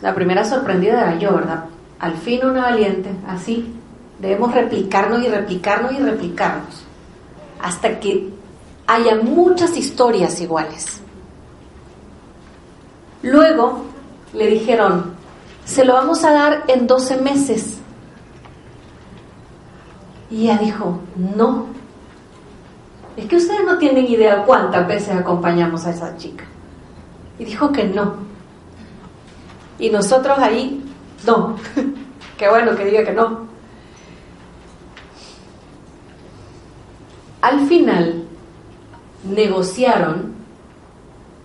La 0.00 0.14
primera 0.14 0.44
sorprendida 0.44 1.00
era 1.02 1.18
yo, 1.18 1.34
¿verdad? 1.34 1.64
Al 1.98 2.14
fin 2.14 2.44
una 2.44 2.62
valiente, 2.62 3.10
así. 3.26 3.74
Debemos 4.18 4.54
replicarnos 4.54 5.22
y 5.22 5.28
replicarnos 5.28 5.92
y 5.92 5.98
replicarnos. 5.98 6.84
Hasta 7.60 8.00
que 8.00 8.30
haya 8.86 9.16
muchas 9.16 9.76
historias 9.76 10.40
iguales. 10.40 11.00
Luego 13.22 13.84
le 14.34 14.46
dijeron, 14.48 15.14
se 15.64 15.84
lo 15.84 15.94
vamos 15.94 16.24
a 16.24 16.32
dar 16.32 16.64
en 16.68 16.86
12 16.86 17.16
meses. 17.22 17.73
Y 20.30 20.44
ella 20.44 20.58
dijo, 20.58 21.00
no. 21.16 21.66
Es 23.16 23.26
que 23.26 23.36
ustedes 23.36 23.64
no 23.64 23.78
tienen 23.78 24.06
idea 24.06 24.44
cuántas 24.44 24.86
veces 24.86 25.16
acompañamos 25.16 25.86
a 25.86 25.90
esa 25.90 26.16
chica. 26.16 26.44
Y 27.38 27.44
dijo 27.44 27.70
que 27.70 27.84
no. 27.84 28.14
Y 29.78 29.90
nosotros 29.90 30.38
ahí, 30.38 30.82
no. 31.26 31.56
Qué 32.38 32.48
bueno 32.48 32.74
que 32.74 32.84
diga 32.84 33.04
que 33.04 33.12
no. 33.12 33.44
Al 37.40 37.66
final 37.66 38.24
negociaron 39.24 40.34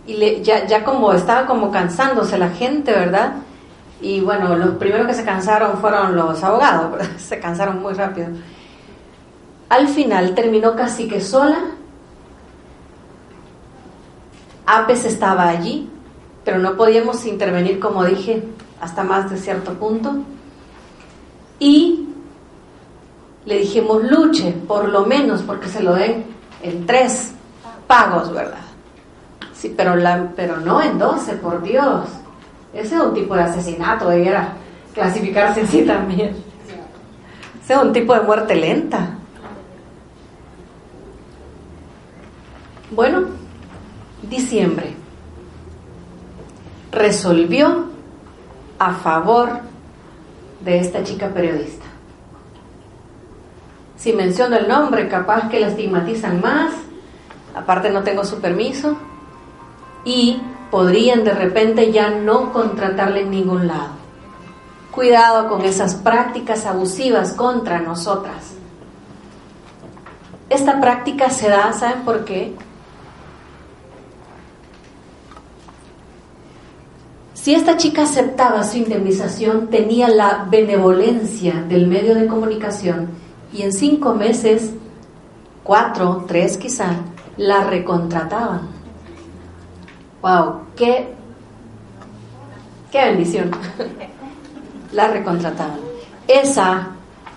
y 0.08 0.14
le, 0.16 0.44
ya, 0.44 0.66
ya 0.66 0.84
como 0.84 1.14
estaba 1.14 1.46
como 1.46 1.72
cansándose 1.72 2.38
la 2.38 2.50
gente, 2.50 2.92
¿verdad? 2.92 3.34
Y 4.02 4.22
bueno, 4.22 4.56
los 4.56 4.76
primeros 4.76 5.08
que 5.08 5.14
se 5.14 5.26
cansaron 5.26 5.78
fueron 5.78 6.16
los 6.16 6.44
abogados, 6.44 7.06
se 7.18 7.40
cansaron 7.40 7.82
muy 7.82 7.94
rápido. 7.94 8.30
Al 9.70 9.88
final 9.88 10.34
terminó 10.34 10.76
casi 10.76 11.08
que 11.08 11.22
sola. 11.22 11.60
Apes 14.66 15.06
estaba 15.06 15.48
allí, 15.48 15.90
pero 16.44 16.58
no 16.58 16.76
podíamos 16.76 17.26
intervenir, 17.26 17.80
como 17.80 18.04
dije, 18.04 18.44
hasta 18.82 19.04
más 19.04 19.30
de 19.30 19.38
cierto 19.38 19.74
punto. 19.74 20.18
Y 21.60 22.08
le 23.46 23.60
dijimos, 23.60 24.04
luche, 24.04 24.52
por 24.68 24.90
lo 24.90 25.06
menos, 25.06 25.44
porque 25.44 25.68
se 25.68 25.84
lo 25.84 25.94
den 25.94 26.26
en 26.62 26.86
tres 26.86 27.32
pagos, 27.88 28.32
¿verdad? 28.34 28.60
Sí, 29.54 29.74
pero, 29.76 29.96
la, 29.96 30.32
pero 30.36 30.58
no 30.58 30.82
en 30.82 30.98
doce, 30.98 31.34
por 31.34 31.62
Dios. 31.62 32.06
Ese 32.74 32.96
es 32.96 33.02
un 33.02 33.14
tipo 33.14 33.36
de 33.36 33.44
asesinato, 33.44 34.10
debiera 34.10 34.54
clasificarse 34.94 35.62
así 35.62 35.84
también. 35.84 36.36
Ese 37.64 37.74
es 37.74 37.80
un 37.80 37.92
tipo 37.92 38.14
de 38.14 38.22
muerte 38.22 38.56
lenta. 38.56 39.19
Bueno, 42.92 43.28
diciembre. 44.28 44.96
Resolvió 46.92 47.86
a 48.80 48.94
favor 48.96 49.60
de 50.62 50.80
esta 50.80 51.04
chica 51.04 51.30
periodista. 51.30 51.86
Si 53.96 54.14
menciono 54.14 54.56
el 54.56 54.68
nombre, 54.68 55.08
capaz 55.08 55.50
que 55.50 55.60
la 55.60 55.68
estigmatizan 55.68 56.42
más, 56.42 56.72
aparte 57.54 57.92
no 57.92 58.02
tengo 58.02 58.24
su 58.24 58.40
permiso, 58.40 58.98
y 60.04 60.42
podrían 60.72 61.24
de 61.24 61.34
repente 61.34 61.92
ya 61.92 62.10
no 62.10 62.52
contratarle 62.52 63.22
en 63.22 63.32
ningún 63.32 63.68
lado. 63.68 64.00
Cuidado 64.92 65.48
con 65.48 65.64
esas 65.64 65.96
prácticas 65.96 66.66
abusivas 66.66 67.34
contra 67.34 67.82
nosotras. 67.82 68.56
Esta 70.50 70.82
práctica 70.82 71.30
se 71.30 71.50
da, 71.50 71.72
¿saben 71.74 72.04
por 72.04 72.26
qué? 72.26 72.56
Si 77.42 77.56
esta 77.56 77.78
chica 77.78 78.04
aceptaba 78.04 78.66
su 78.66 78.78
indemnización, 78.78 79.70
tenía 79.70 80.10
la 80.10 80.46
benevolencia 80.50 81.54
del 81.70 81.88
medio 81.88 82.14
de 82.14 82.28
comunicación 82.28 83.08
y 83.54 83.62
en 83.62 83.72
cinco 83.72 84.14
meses, 84.14 84.72
cuatro, 85.64 86.26
tres 86.28 86.58
quizá, 86.58 86.98
la 87.38 87.64
recontrataban. 87.64 88.68
¡Wow! 90.22 90.64
¡Qué, 90.76 91.14
qué 92.92 93.06
bendición! 93.06 93.52
La 94.92 95.08
recontrataban. 95.08 95.80
Esa 96.28 96.88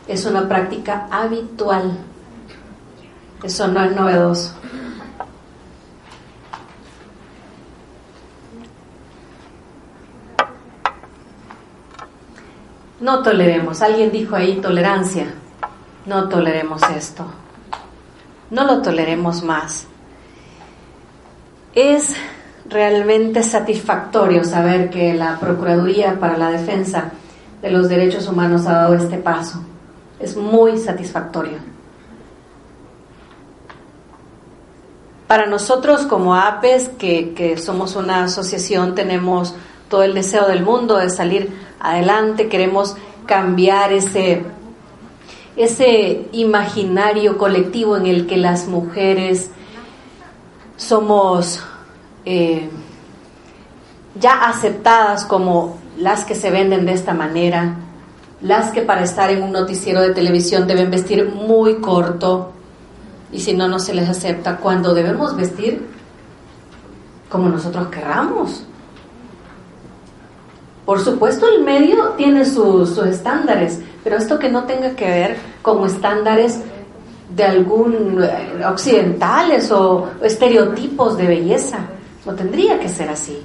es 0.09 0.25
una 0.25 0.49
práctica 0.49 1.07
habitual. 1.11 1.99
Eso 3.43 3.69
no 3.69 3.85
es 3.85 3.95
novedoso. 3.95 4.55
No 13.03 13.21
toleremos. 13.21 13.83
Alguien 13.83 14.13
dijo 14.13 14.37
ahí 14.37 14.61
tolerancia. 14.61 15.35
No 16.07 16.29
toleremos 16.29 16.81
esto. 16.97 17.27
No 18.49 18.65
lo 18.65 18.81
toleremos 18.81 19.43
más. 19.43 19.87
Es 21.75 22.15
realmente 22.65 23.43
satisfactorio 23.43 24.45
saber 24.45 24.89
que 24.89 25.15
la 25.15 25.37
Procuraduría 25.41 26.21
para 26.21 26.39
la 26.39 26.51
Defensa 26.51 27.11
de 27.61 27.71
los 27.73 27.89
Derechos 27.89 28.29
Humanos 28.29 28.67
ha 28.67 28.75
dado 28.75 28.95
este 28.95 29.19
paso. 29.19 29.61
Es 30.21 30.37
muy 30.37 30.79
satisfactorio. 30.79 31.59
Para 35.27 35.47
nosotros 35.47 36.03
como 36.03 36.37
APES, 36.37 36.91
que, 36.91 37.35
que 37.35 37.59
somos 37.59 37.97
una 37.97 38.23
asociación, 38.25 38.95
tenemos 38.95 39.57
todo 39.89 40.05
el 40.05 40.15
deseo 40.15 40.47
del 40.47 40.63
mundo 40.63 40.99
de 40.99 41.11
salir 41.11 41.72
adelante, 41.83 42.49
queremos 42.49 42.97
cambiar 43.27 43.93
ese, 43.93 44.43
ese 45.57 46.29
imaginario 46.33 47.37
colectivo 47.37 47.97
en 47.97 48.07
el 48.07 48.27
que 48.27 48.37
las 48.37 48.69
mujeres 48.69 49.51
somos 50.77 51.61
eh, 52.25 52.71
ya 54.15 54.49
aceptadas 54.49 55.25
como 55.25 55.79
las 55.99 56.25
que 56.25 56.35
se 56.35 56.51
venden 56.51 56.87
de 56.87 56.93
esta 56.93 57.15
manera, 57.15 57.77
las 58.41 58.71
que 58.71 58.83
para 58.83 59.03
estar 59.03 59.31
en 59.31 59.43
un 59.43 59.53
noticiero 59.53 60.01
de 60.01 60.15
televisión 60.15 60.67
deben 60.67 60.91
vestir 60.91 61.31
muy 61.31 61.77
corto 61.77 62.53
y 63.33 63.41
si 63.41 63.55
no, 63.55 63.67
no 63.67 63.79
se 63.79 63.95
les 63.95 64.09
acepta, 64.09 64.59
cuando 64.59 64.95
debemos 64.95 65.35
vestir 65.37 65.87
como 67.31 67.49
nosotros 67.49 67.89
querramos. 67.89 68.65
Por 70.93 71.01
supuesto, 71.01 71.47
el 71.49 71.65
medio 71.65 72.11
tiene 72.19 72.45
sus, 72.45 72.99
estándares, 72.99 73.81
pero 74.05 74.19
esto 74.19 74.39
que 74.39 74.51
no 74.51 74.65
tenga 74.65 74.91
que 74.91 75.07
ver 75.07 75.39
con 75.63 75.87
estándares 75.87 76.61
de 77.35 77.45
algún 77.45 78.23
eh, 78.23 78.63
occidentales 78.67 79.73
o 79.73 80.11
estereotipos 80.23 81.17
de 81.17 81.29
belleza. 81.29 81.79
No 82.27 82.35
tendría 82.35 82.79
que 82.79 82.91
ser 82.91 83.09
así. 83.09 83.43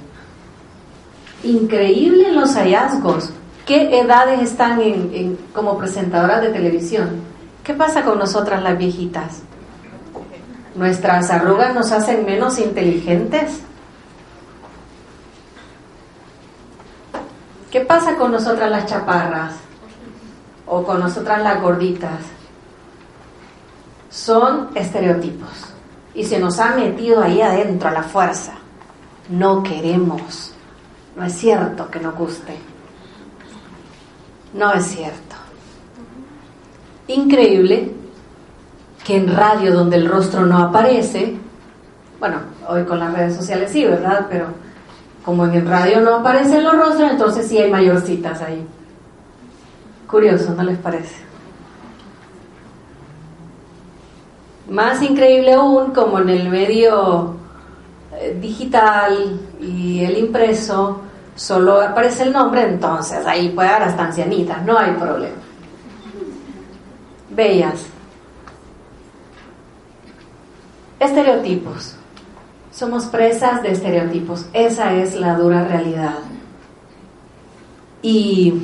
Increíble 1.42 2.32
los 2.32 2.54
hallazgos. 2.54 3.30
¿Qué 3.64 3.98
edades 3.98 4.42
están 4.42 4.82
en, 4.82 5.38
como 5.54 5.78
presentadoras 5.78 6.42
de 6.42 6.50
televisión? 6.50 7.08
¿Qué 7.64 7.72
pasa 7.72 8.04
con 8.04 8.18
nosotras 8.18 8.62
las 8.62 8.76
viejitas? 8.76 9.40
¿Nuestras 10.74 11.30
arrugas 11.30 11.74
nos 11.74 11.92
hacen 11.92 12.26
menos 12.26 12.58
inteligentes? 12.58 13.62
¿Qué 17.70 17.80
pasa 17.80 18.16
con 18.16 18.32
nosotras 18.32 18.70
las 18.70 18.86
chaparras? 18.86 19.54
¿O 20.66 20.82
con 20.82 21.00
nosotras 21.00 21.42
las 21.42 21.60
gorditas? 21.60 22.20
Son 24.10 24.70
estereotipos. 24.74 25.50
Y 26.14 26.24
se 26.24 26.38
nos 26.38 26.58
ha 26.58 26.74
metido 26.74 27.22
ahí 27.22 27.40
adentro 27.40 27.88
a 27.88 27.92
la 27.92 28.02
fuerza 28.02 28.58
no 29.28 29.62
queremos. 29.62 30.52
No 31.16 31.24
es 31.24 31.32
cierto 31.34 31.90
que 31.90 32.00
nos 32.00 32.14
guste. 32.14 32.54
No 34.54 34.72
es 34.72 34.86
cierto. 34.86 35.36
Increíble 37.08 37.92
que 39.04 39.16
en 39.16 39.34
radio 39.34 39.72
donde 39.72 39.96
el 39.96 40.08
rostro 40.08 40.44
no 40.44 40.58
aparece, 40.58 41.36
bueno, 42.18 42.38
hoy 42.68 42.84
con 42.84 42.98
las 42.98 43.12
redes 43.12 43.36
sociales 43.36 43.70
sí, 43.72 43.84
¿verdad? 43.84 44.26
Pero 44.28 44.48
Como 45.24 45.44
en 45.44 45.54
el 45.54 45.66
radio 45.66 46.00
no 46.00 46.16
aparecen 46.16 46.64
los 46.64 46.74
rostros, 46.74 47.10
entonces 47.10 47.46
sí 47.46 47.58
hay 47.58 47.70
mayorcitas 47.70 48.40
ahí. 48.40 48.66
Curioso, 50.06 50.54
¿no 50.54 50.62
les 50.62 50.78
parece? 50.78 51.16
Más 54.70 55.02
increíble 55.02 55.52
aún, 55.52 55.92
como 55.92 56.18
en 56.18 56.30
el 56.30 56.48
medio 56.48 57.34
eh, 58.14 58.38
digital 58.40 59.40
y 59.60 60.04
el 60.04 60.18
impreso, 60.18 61.02
solo 61.34 61.80
aparece 61.80 62.24
el 62.24 62.32
nombre, 62.32 62.62
entonces 62.62 63.26
ahí 63.26 63.50
puede 63.50 63.68
haber 63.68 63.88
hasta 63.88 64.04
ancianitas, 64.04 64.62
no 64.64 64.78
hay 64.78 64.92
problema. 64.92 65.36
Bellas. 67.30 67.86
Estereotipos. 70.98 71.97
Somos 72.78 73.06
presas 73.06 73.60
de 73.64 73.72
estereotipos. 73.72 74.46
Esa 74.52 74.94
es 74.94 75.16
la 75.16 75.34
dura 75.34 75.64
realidad. 75.64 76.14
Y 78.02 78.54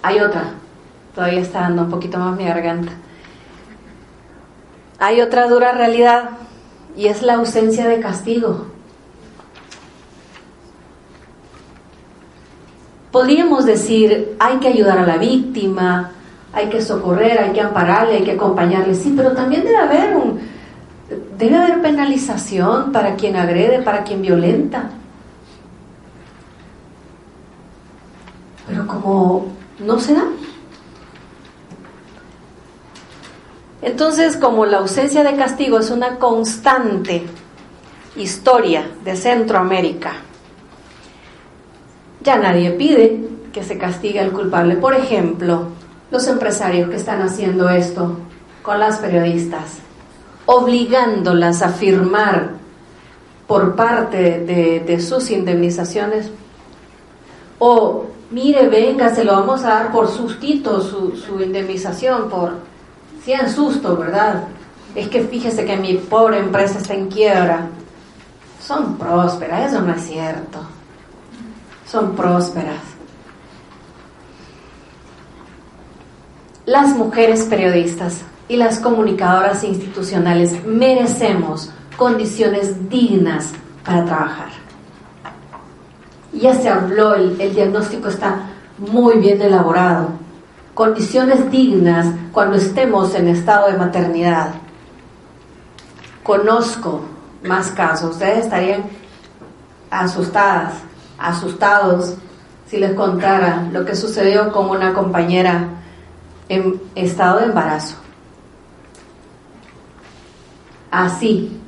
hay 0.00 0.18
otra. 0.20 0.54
Todavía 1.14 1.40
está 1.40 1.60
dando 1.60 1.82
un 1.82 1.90
poquito 1.90 2.16
más 2.16 2.34
mi 2.34 2.46
garganta. 2.46 2.92
Hay 4.98 5.20
otra 5.20 5.48
dura 5.48 5.72
realidad 5.72 6.30
y 6.96 7.08
es 7.08 7.20
la 7.20 7.34
ausencia 7.34 7.86
de 7.86 8.00
castigo. 8.00 8.68
Podríamos 13.12 13.66
decir, 13.66 14.34
hay 14.38 14.56
que 14.60 14.68
ayudar 14.68 14.96
a 14.96 15.06
la 15.06 15.18
víctima, 15.18 16.12
hay 16.54 16.70
que 16.70 16.80
socorrer, 16.80 17.38
hay 17.38 17.52
que 17.52 17.60
ampararle, 17.60 18.14
hay 18.14 18.24
que 18.24 18.32
acompañarle, 18.32 18.94
sí, 18.94 19.12
pero 19.14 19.32
también 19.32 19.62
debe 19.62 19.76
haber 19.76 20.16
un 20.16 20.47
debe 21.38 21.56
haber 21.56 21.80
penalización 21.80 22.90
para 22.92 23.14
quien 23.14 23.36
agrede, 23.36 23.80
para 23.80 24.02
quien 24.02 24.20
violenta. 24.20 24.90
Pero 28.66 28.86
como 28.86 29.46
no 29.78 30.00
se 30.00 30.14
da. 30.14 30.24
Entonces, 33.80 34.36
como 34.36 34.66
la 34.66 34.78
ausencia 34.78 35.22
de 35.22 35.36
castigo 35.36 35.78
es 35.78 35.90
una 35.90 36.16
constante 36.18 37.22
historia 38.16 38.90
de 39.04 39.16
Centroamérica, 39.16 40.14
ya 42.20 42.36
nadie 42.36 42.72
pide 42.72 43.28
que 43.52 43.62
se 43.62 43.78
castigue 43.78 44.18
al 44.18 44.32
culpable. 44.32 44.76
Por 44.76 44.94
ejemplo, 44.94 45.68
los 46.10 46.26
empresarios 46.26 46.90
que 46.90 46.96
están 46.96 47.22
haciendo 47.22 47.70
esto 47.70 48.18
con 48.62 48.80
las 48.80 48.98
periodistas, 48.98 49.78
obligándolas 50.50 51.60
a 51.60 51.68
firmar 51.68 52.52
por 53.46 53.76
parte 53.76 54.40
de, 54.40 55.00
sus 55.00 55.30
indemnizaciones, 55.30 56.30
o 57.58 58.06
mire, 58.30 58.66
venga, 58.68 59.14
se 59.14 59.24
lo 59.24 59.32
vamos 59.32 59.62
a 59.64 59.68
dar 59.68 59.92
por 59.92 60.08
sustito 60.08 60.80
su, 60.80 61.16
su 61.16 61.38
indemnización, 61.42 62.30
por 62.30 62.52
100 63.24 63.50
sustos, 63.50 63.98
¿verdad? 63.98 64.44
Es 64.94 65.08
que 65.08 65.22
fíjese 65.22 65.66
que 65.66 65.76
mi 65.76 65.98
pobre 65.98 66.38
empresa 66.38 66.78
está 66.78 66.94
en 66.94 67.08
quiebra. 67.08 67.68
Son 68.58 68.96
prósperas, 68.96 69.70
eso 69.70 69.82
no 69.82 69.92
es 69.92 70.02
cierto. 70.02 70.60
Son 71.86 72.16
prósperas. 72.16 72.80
Las 76.64 76.96
mujeres 76.96 77.42
periodistas 77.44 78.22
y 78.48 78.56
las 78.56 78.78
comunicadoras 78.80 79.62
institucionales 79.62 80.64
merecemos 80.64 81.70
condiciones 81.96 82.88
dignas 82.88 83.50
para 83.84 84.04
trabajar. 84.04 84.48
Ya 86.32 86.54
se 86.54 86.68
habló, 86.68 87.14
el, 87.14 87.40
el 87.40 87.54
diagnóstico 87.54 88.08
está 88.08 88.50
muy 88.78 89.18
bien 89.18 89.40
elaborado. 89.42 90.08
Condiciones 90.74 91.50
dignas 91.50 92.06
cuando 92.32 92.56
estemos 92.56 93.14
en 93.14 93.28
estado 93.28 93.70
de 93.70 93.76
maternidad. 93.76 94.54
Conozco 96.22 97.02
más 97.44 97.68
casos, 97.70 98.12
ustedes 98.12 98.44
estarían 98.44 98.84
asustadas, 99.90 100.74
asustados 101.18 102.14
si 102.66 102.76
les 102.76 102.92
contara 102.92 103.68
lo 103.72 103.84
que 103.84 103.96
sucedió 103.96 104.52
con 104.52 104.68
una 104.68 104.92
compañera 104.92 105.68
en 106.48 106.80
estado 106.94 107.40
de 107.40 107.46
embarazo. 107.46 107.96
Así. 110.90 111.60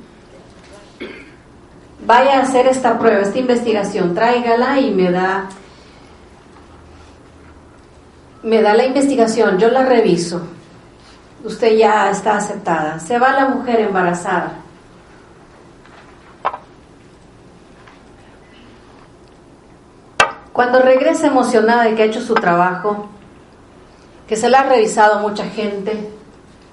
Vaya 2.06 2.38
a 2.38 2.42
hacer 2.42 2.66
esta 2.66 2.98
prueba, 2.98 3.20
esta 3.20 3.38
investigación, 3.38 4.14
tráigala 4.14 4.80
y 4.80 4.90
me 4.90 5.10
da 5.10 5.48
me 8.42 8.62
da 8.62 8.72
la 8.74 8.86
investigación, 8.86 9.58
yo 9.58 9.68
la 9.68 9.84
reviso. 9.84 10.40
Usted 11.44 11.76
ya 11.76 12.10
está 12.10 12.36
aceptada. 12.36 12.98
Se 12.98 13.18
va 13.18 13.32
la 13.32 13.48
mujer 13.48 13.80
embarazada. 13.80 14.52
Cuando 20.52 20.80
regresa 20.80 21.28
emocionada 21.28 21.84
de 21.84 21.94
que 21.94 22.02
ha 22.02 22.06
hecho 22.06 22.20
su 22.20 22.34
trabajo, 22.34 23.08
que 24.26 24.36
se 24.36 24.48
la 24.48 24.60
ha 24.60 24.64
revisado 24.64 25.20
mucha 25.20 25.44
gente, 25.44 26.10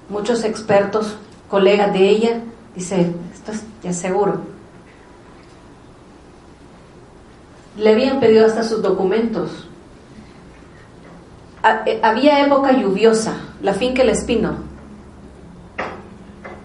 muchos 0.08 0.44
expertos, 0.44 1.16
colegas 1.48 1.92
de 1.92 2.08
ella, 2.08 2.40
dice, 2.74 3.12
esto 3.32 3.52
es 3.52 3.64
ya 3.82 3.92
seguro. 3.92 4.40
Le 7.76 7.92
habían 7.92 8.20
pedido 8.20 8.46
hasta 8.46 8.64
sus 8.64 8.82
documentos. 8.82 9.68
Eh, 11.86 12.00
había 12.02 12.44
época 12.44 12.72
lluviosa, 12.72 13.34
la 13.62 13.72
finca 13.72 14.02
El 14.02 14.10
Espino, 14.10 14.56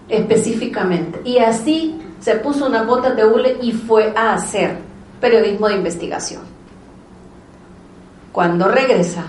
específicamente. 0.08 1.20
Y 1.24 1.38
así 1.38 2.00
se 2.20 2.36
puso 2.36 2.66
una 2.66 2.82
bota 2.82 3.14
de 3.14 3.24
hule 3.24 3.58
y 3.62 3.72
fue 3.72 4.12
a 4.16 4.34
hacer 4.34 4.78
periodismo 5.20 5.68
de 5.68 5.76
investigación. 5.76 6.42
Cuando 8.32 8.68
regresa, 8.68 9.26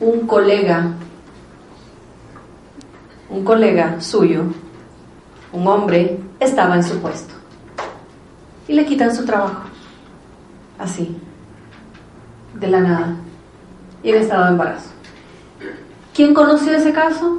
un 0.00 0.26
colega, 0.26 0.92
un 3.30 3.44
colega 3.44 4.00
suyo, 4.00 4.44
un 5.52 5.66
hombre, 5.66 6.18
estaba 6.40 6.76
en 6.76 6.84
su 6.84 6.98
puesto. 7.00 7.34
Y 8.66 8.74
le 8.74 8.84
quitan 8.84 9.14
su 9.14 9.24
trabajo. 9.24 9.62
Así, 10.78 11.16
de 12.54 12.66
la 12.68 12.80
nada. 12.80 13.16
Y 14.02 14.10
en 14.10 14.16
estado 14.16 14.44
de 14.44 14.50
embarazo. 14.50 14.90
¿Quién 16.14 16.34
conoció 16.34 16.72
ese 16.72 16.92
caso? 16.92 17.38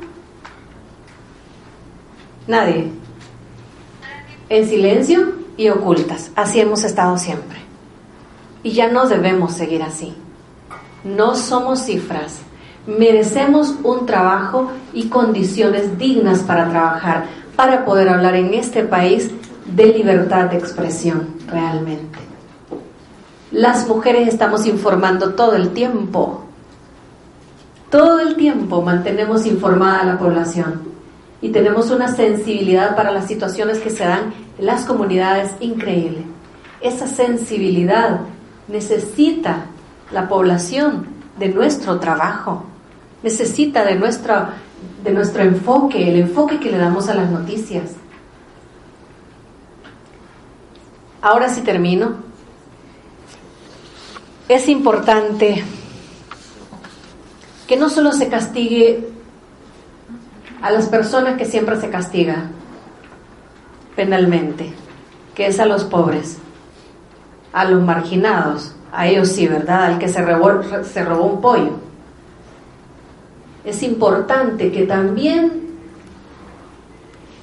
Nadie. 2.47 2.91
En 4.49 4.67
silencio 4.67 5.33
y 5.57 5.69
ocultas. 5.69 6.31
Así 6.35 6.59
hemos 6.59 6.83
estado 6.83 7.17
siempre. 7.17 7.59
Y 8.63 8.71
ya 8.71 8.89
no 8.89 9.07
debemos 9.07 9.53
seguir 9.53 9.83
así. 9.83 10.15
No 11.03 11.35
somos 11.35 11.83
cifras, 11.83 12.39
merecemos 12.87 13.75
un 13.83 14.05
trabajo 14.05 14.71
y 14.93 15.09
condiciones 15.09 15.97
dignas 15.97 16.39
para 16.39 16.69
trabajar, 16.69 17.25
para 17.55 17.85
poder 17.85 18.09
hablar 18.09 18.35
en 18.35 18.53
este 18.53 18.83
país 18.83 19.29
de 19.75 19.87
libertad 19.87 20.45
de 20.45 20.57
expresión 20.57 21.27
realmente. 21.47 22.19
Las 23.51 23.87
mujeres 23.87 24.27
estamos 24.27 24.65
informando 24.65 25.33
todo 25.33 25.55
el 25.55 25.69
tiempo. 25.69 26.43
Todo 27.89 28.19
el 28.19 28.35
tiempo 28.35 28.81
mantenemos 28.81 29.45
informada 29.45 30.01
a 30.01 30.05
la 30.05 30.19
población 30.19 30.81
y 31.41 31.49
tenemos 31.49 31.89
una 31.89 32.13
sensibilidad 32.15 32.95
para 32.95 33.11
las 33.11 33.25
situaciones 33.25 33.79
que 33.79 33.89
se 33.89 34.03
dan 34.03 34.33
en 34.57 34.65
las 34.65 34.85
comunidades 34.85 35.51
increíble. 35.59 36.23
Esa 36.81 37.07
sensibilidad 37.07 38.21
necesita 38.67 39.65
la 40.11 40.27
población 40.27 41.07
de 41.39 41.49
nuestro 41.49 41.99
trabajo 41.99 42.65
necesita 43.23 43.83
de, 43.83 43.95
de 45.03 45.11
nuestro 45.11 45.43
enfoque, 45.43 46.09
el 46.09 46.19
enfoque 46.19 46.59
que 46.59 46.71
le 46.71 46.77
damos 46.77 47.09
a 47.09 47.15
las 47.15 47.29
noticias. 47.29 47.91
Ahora 51.21 51.49
sí 51.49 51.61
termino. 51.61 52.29
Es 54.47 54.67
importante 54.67 55.63
que 57.67 57.77
no 57.77 57.89
solo 57.89 58.11
se 58.11 58.29
castigue 58.29 59.09
a 60.61 60.71
las 60.71 60.87
personas 60.87 61.37
que 61.37 61.45
siempre 61.45 61.79
se 61.79 61.89
castiga 61.89 62.49
penalmente, 63.95 64.73
que 65.35 65.47
es 65.47 65.59
a 65.59 65.65
los 65.65 65.83
pobres, 65.83 66.37
a 67.53 67.65
los 67.65 67.83
marginados, 67.83 68.73
a 68.91 69.07
ellos 69.07 69.29
sí, 69.29 69.47
¿verdad? 69.47 69.85
Al 69.85 69.99
que 69.99 70.07
se 70.07 70.23
se 70.83 71.05
robó 71.05 71.25
un 71.25 71.41
pollo 71.41 71.89
es 73.63 73.83
importante 73.83 74.71
que 74.71 74.85
también 74.85 75.69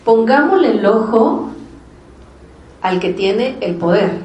pongámosle 0.04 0.72
el 0.72 0.87
ojo 0.87 1.50
al 2.82 3.00
que 3.00 3.12
tiene 3.12 3.56
el 3.61 3.76
poder, 3.76 4.20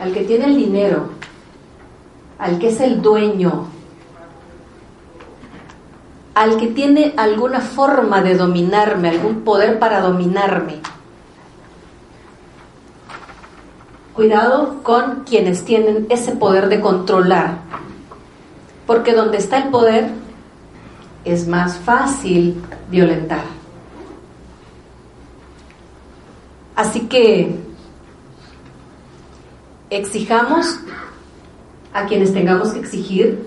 al 0.00 0.12
que 0.12 0.22
tiene 0.22 0.46
el 0.46 0.56
dinero, 0.56 1.10
al 2.38 2.58
que 2.58 2.68
es 2.68 2.80
el 2.80 3.02
dueño, 3.02 3.66
al 6.34 6.56
que 6.56 6.68
tiene 6.68 7.14
alguna 7.16 7.60
forma 7.60 8.22
de 8.22 8.36
dominarme, 8.36 9.10
algún 9.10 9.42
poder 9.42 9.78
para 9.78 10.00
dominarme. 10.00 10.80
Cuidado 14.16 14.82
con 14.82 15.24
quienes 15.24 15.66
tienen 15.66 16.06
ese 16.08 16.32
poder 16.32 16.70
de 16.70 16.80
controlar, 16.80 17.58
porque 18.86 19.12
donde 19.12 19.36
está 19.36 19.58
el 19.58 19.68
poder 19.68 20.08
es 21.26 21.46
más 21.46 21.76
fácil 21.76 22.62
violentar. 22.90 23.42
Así 26.74 27.00
que 27.00 27.58
exijamos 29.90 30.80
a 31.92 32.06
quienes 32.06 32.32
tengamos 32.32 32.70
que 32.70 32.78
exigir, 32.78 33.46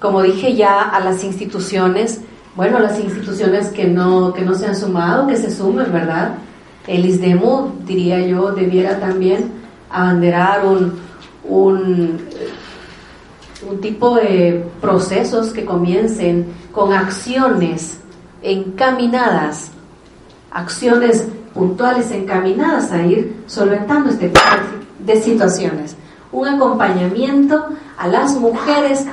como 0.00 0.22
dije 0.22 0.54
ya, 0.56 0.80
a 0.80 0.98
las 1.00 1.24
instituciones, 1.24 2.22
bueno, 2.56 2.78
las 2.78 2.98
instituciones 2.98 3.68
que 3.68 3.84
no, 3.84 4.32
que 4.32 4.46
no 4.46 4.54
se 4.54 4.66
han 4.66 4.76
sumado, 4.76 5.26
que 5.26 5.36
se 5.36 5.54
sumen, 5.54 5.92
¿verdad? 5.92 6.38
El 6.86 7.06
ISDEMU, 7.06 7.72
diría 7.86 8.20
yo, 8.26 8.52
debiera 8.52 8.98
también 8.98 9.52
abanderar 9.90 10.66
un, 10.66 10.98
un, 11.44 12.18
un 13.68 13.80
tipo 13.80 14.16
de 14.16 14.64
procesos 14.80 15.52
que 15.52 15.64
comiencen 15.64 16.46
con 16.72 16.92
acciones 16.92 17.98
encaminadas, 18.42 19.70
acciones 20.50 21.28
puntuales 21.54 22.10
encaminadas 22.10 22.90
a 22.90 23.06
ir 23.06 23.42
solventando 23.46 24.10
este 24.10 24.30
tipo 24.30 24.44
de 24.98 25.20
situaciones. 25.20 25.96
Un 26.32 26.48
acompañamiento 26.48 27.66
a 27.98 28.08
las 28.08 28.34
mujeres 28.34 29.04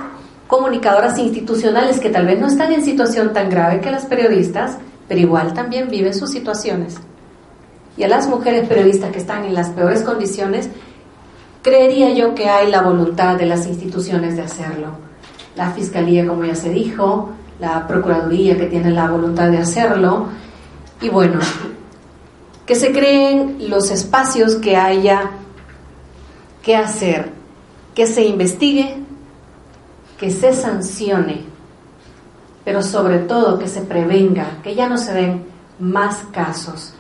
comunicadoras 0.48 1.20
institucionales 1.20 2.00
que 2.00 2.10
tal 2.10 2.26
vez 2.26 2.40
no 2.40 2.48
están 2.48 2.72
en 2.72 2.84
situación 2.84 3.34
tan 3.34 3.50
grave 3.50 3.82
que 3.82 3.92
las 3.92 4.06
periodistas, 4.06 4.78
pero 5.08 5.20
igual 5.20 5.54
también 5.54 5.90
viven 5.90 6.14
sus 6.16 6.32
situaciones 6.32 7.00
y 8.00 8.04
a 8.06 8.08
las 8.08 8.28
mujeres 8.28 8.66
periodistas 8.66 9.12
que 9.12 9.20
están 9.20 9.44
en 9.44 9.54
las 9.54 9.72
peores 9.72 10.04
condiciones, 10.04 10.70
creería 11.62 12.12
yo 12.14 12.34
que 12.34 12.48
hay 12.48 12.72
la 12.72 12.82
voluntad 12.82 13.36
de 13.36 13.46
las 13.46 13.68
instituciones 13.68 14.38
de 14.38 14.44
hacerlo. 14.44 14.88
La 15.58 15.72
Fiscalía, 15.72 16.26
como 16.26 16.46
ya 16.46 16.56
se 16.56 16.70
dijo, 16.70 17.32
la 17.60 17.86
Procuraduría 17.88 18.58
que 18.58 18.68
tiene 18.68 18.92
la 18.92 19.12
voluntad 19.12 19.50
de 19.50 19.58
hacerlo, 19.58 20.28
y 21.02 21.10
bueno, 21.10 21.42
que 22.66 22.76
se 22.76 22.94
creen 22.94 23.70
los 23.70 23.92
espacios 23.92 24.56
que 24.56 24.78
haya 24.78 25.32
que 26.64 26.78
hacer, 26.78 27.34
que 27.94 28.08
se 28.08 28.24
investigue, 28.24 28.96
que 30.18 30.32
se 30.32 30.54
sancione, 30.54 31.42
pero 32.64 32.82
sobre 32.82 33.20
todo 33.20 33.60
que 33.60 33.68
se 33.68 33.82
prevenga, 33.82 34.60
que 34.64 34.74
ya 34.74 34.88
no 34.88 34.98
se 34.98 35.12
den 35.14 35.44
más 35.80 36.24
casos 36.32 36.94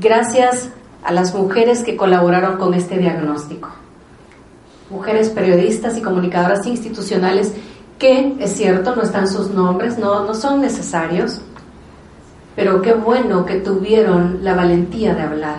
gracias 0.00 0.68
a 1.02 1.12
las 1.12 1.34
mujeres 1.34 1.82
que 1.82 1.96
colaboraron 1.96 2.58
con 2.58 2.74
este 2.74 2.98
diagnóstico. 2.98 3.70
Mujeres 4.90 5.30
periodistas 5.30 5.96
y 5.96 6.02
comunicadoras 6.02 6.66
institucionales 6.66 7.52
que, 7.98 8.36
es 8.40 8.52
cierto, 8.52 8.94
no 8.94 9.02
están 9.02 9.28
sus 9.28 9.50
nombres, 9.50 9.98
no, 9.98 10.24
no 10.24 10.34
son 10.34 10.60
necesarios, 10.60 11.40
pero 12.54 12.82
qué 12.82 12.92
bueno 12.92 13.46
que 13.46 13.56
tuvieron 13.56 14.40
la 14.42 14.54
valentía 14.54 15.14
de 15.14 15.22
hablar. 15.22 15.56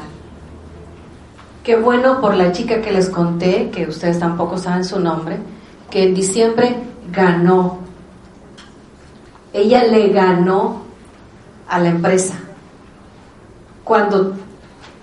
Qué 1.64 1.78
bueno 1.78 2.20
por 2.20 2.36
la 2.36 2.52
chica 2.52 2.82
que 2.82 2.92
les 2.92 3.10
conté, 3.10 3.70
que 3.72 3.88
ustedes 3.88 4.20
tampoco 4.20 4.58
saben 4.58 4.84
su 4.84 5.00
nombre, 5.00 5.38
que 5.90 6.04
en 6.04 6.14
diciembre 6.14 6.76
ganó. 7.12 7.80
Ella 9.54 9.86
le 9.86 10.10
ganó 10.10 10.84
a 11.68 11.80
la 11.80 11.90
empresa 11.90 12.36
cuando 13.84 14.34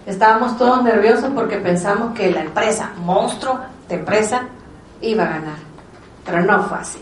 estábamos 0.07 0.57
todos 0.57 0.83
nerviosos 0.83 1.31
porque 1.35 1.57
pensamos 1.59 2.15
que 2.15 2.31
la 2.31 2.43
empresa, 2.43 2.93
monstruo 3.05 3.61
de 3.89 3.97
empresa, 3.97 4.43
iba 5.01 5.25
a 5.25 5.29
ganar. 5.29 5.59
Pero 6.25 6.45
no 6.45 6.63
fue 6.65 6.79
así. 6.79 7.01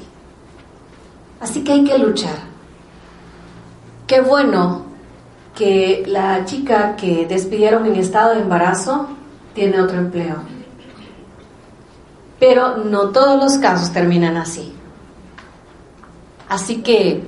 Así 1.40 1.62
que 1.62 1.72
hay 1.72 1.84
que 1.84 1.98
luchar. 1.98 2.36
Qué 4.06 4.20
bueno 4.20 4.86
que 5.54 6.04
la 6.06 6.44
chica 6.44 6.96
que 6.96 7.26
despidieron 7.26 7.86
en 7.86 7.96
estado 7.96 8.34
de 8.34 8.40
embarazo 8.40 9.08
tiene 9.54 9.80
otro 9.80 9.98
empleo. 9.98 10.36
Pero 12.38 12.78
no 12.78 13.10
todos 13.10 13.42
los 13.42 13.58
casos 13.58 13.92
terminan 13.92 14.36
así. 14.36 14.72
Así 16.48 16.82
que 16.82 17.22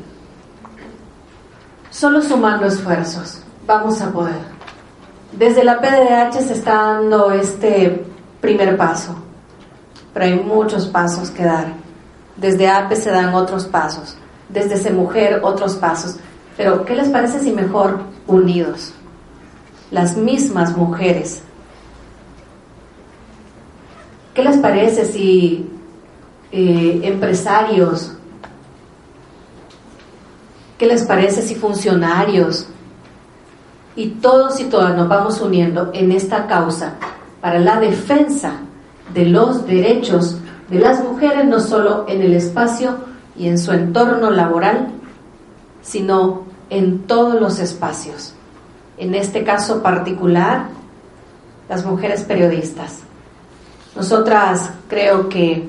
solo 1.91 2.23
sumando 2.23 2.67
esfuerzos 2.67 3.43
vamos 3.71 4.01
a 4.03 4.11
poder. 4.11 4.41
Desde 5.31 5.63
la 5.63 5.81
PDH 5.81 6.41
se 6.41 6.55
está 6.55 6.75
dando 6.75 7.31
este 7.31 8.05
primer 8.41 8.77
paso, 8.77 9.15
pero 10.13 10.27
hay 10.27 10.35
muchos 10.35 10.89
pasos 10.89 11.31
que 11.31 11.45
dar. 11.45 11.69
Desde 12.37 12.69
APE 12.69 12.97
se 12.97 13.11
dan 13.11 13.33
otros 13.33 13.67
pasos, 13.67 14.17
desde 14.49 14.75
ese 14.75 14.91
mujer 14.91 15.41
otros 15.45 15.77
pasos. 15.77 16.17
Pero, 16.57 16.85
¿qué 16.85 16.97
les 16.97 17.09
parece 17.11 17.39
si 17.39 17.53
mejor 17.53 18.01
unidos? 18.27 18.93
Las 19.93 20.17
mismas 20.17 20.77
mujeres. 20.77 21.43
¿Qué 24.35 24.43
les 24.43 24.57
parece 24.59 25.05
si 25.05 25.71
eh, 26.51 27.01
empresarios? 27.05 28.17
¿Qué 30.77 30.87
les 30.87 31.05
parece 31.05 31.43
si 31.43 31.55
funcionarios? 31.55 32.67
Y 34.01 34.07
todos 34.13 34.59
y 34.61 34.65
todas 34.65 34.97
nos 34.97 35.09
vamos 35.09 35.43
uniendo 35.43 35.91
en 35.93 36.11
esta 36.11 36.47
causa 36.47 36.95
para 37.43 37.59
la 37.59 37.79
defensa 37.79 38.53
de 39.13 39.27
los 39.27 39.67
derechos 39.67 40.39
de 40.71 40.79
las 40.79 41.05
mujeres, 41.05 41.45
no 41.45 41.61
solo 41.61 42.07
en 42.09 42.23
el 42.23 42.33
espacio 42.33 42.97
y 43.37 43.47
en 43.47 43.59
su 43.59 43.73
entorno 43.73 44.31
laboral, 44.31 44.89
sino 45.83 46.45
en 46.71 47.01
todos 47.01 47.39
los 47.39 47.59
espacios. 47.59 48.33
En 48.97 49.15
este 49.15 49.45
caso 49.45 49.83
particular, 49.83 50.69
las 51.69 51.85
mujeres 51.85 52.23
periodistas. 52.23 53.01
Nosotras 53.95 54.71
creo 54.89 55.29
que 55.29 55.69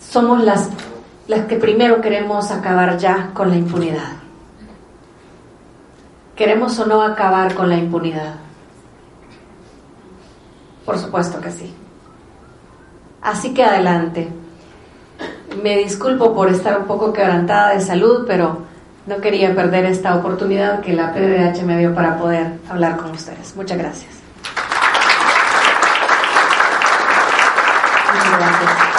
somos 0.00 0.42
las, 0.42 0.68
las 1.28 1.46
que 1.46 1.54
primero 1.54 2.00
queremos 2.00 2.50
acabar 2.50 2.98
ya 2.98 3.30
con 3.34 3.50
la 3.50 3.56
impunidad. 3.56 4.21
¿Queremos 6.42 6.76
o 6.80 6.86
no 6.86 7.02
acabar 7.02 7.54
con 7.54 7.68
la 7.68 7.76
impunidad? 7.76 8.34
Por 10.84 10.98
supuesto 10.98 11.40
que 11.40 11.52
sí. 11.52 11.72
Así 13.22 13.54
que 13.54 13.62
adelante. 13.62 14.28
Me 15.62 15.76
disculpo 15.76 16.34
por 16.34 16.48
estar 16.48 16.80
un 16.80 16.86
poco 16.86 17.12
quebrantada 17.12 17.74
de 17.74 17.80
salud, 17.80 18.24
pero 18.26 18.58
no 19.06 19.20
quería 19.20 19.54
perder 19.54 19.84
esta 19.84 20.16
oportunidad 20.16 20.80
que 20.80 20.94
la 20.94 21.12
PDH 21.12 21.62
me 21.62 21.78
dio 21.78 21.94
para 21.94 22.18
poder 22.18 22.58
hablar 22.68 22.96
con 22.96 23.12
ustedes. 23.12 23.54
Muchas 23.54 23.78
gracias. 23.78 24.10
Muchas 28.14 28.38
gracias. 28.40 28.91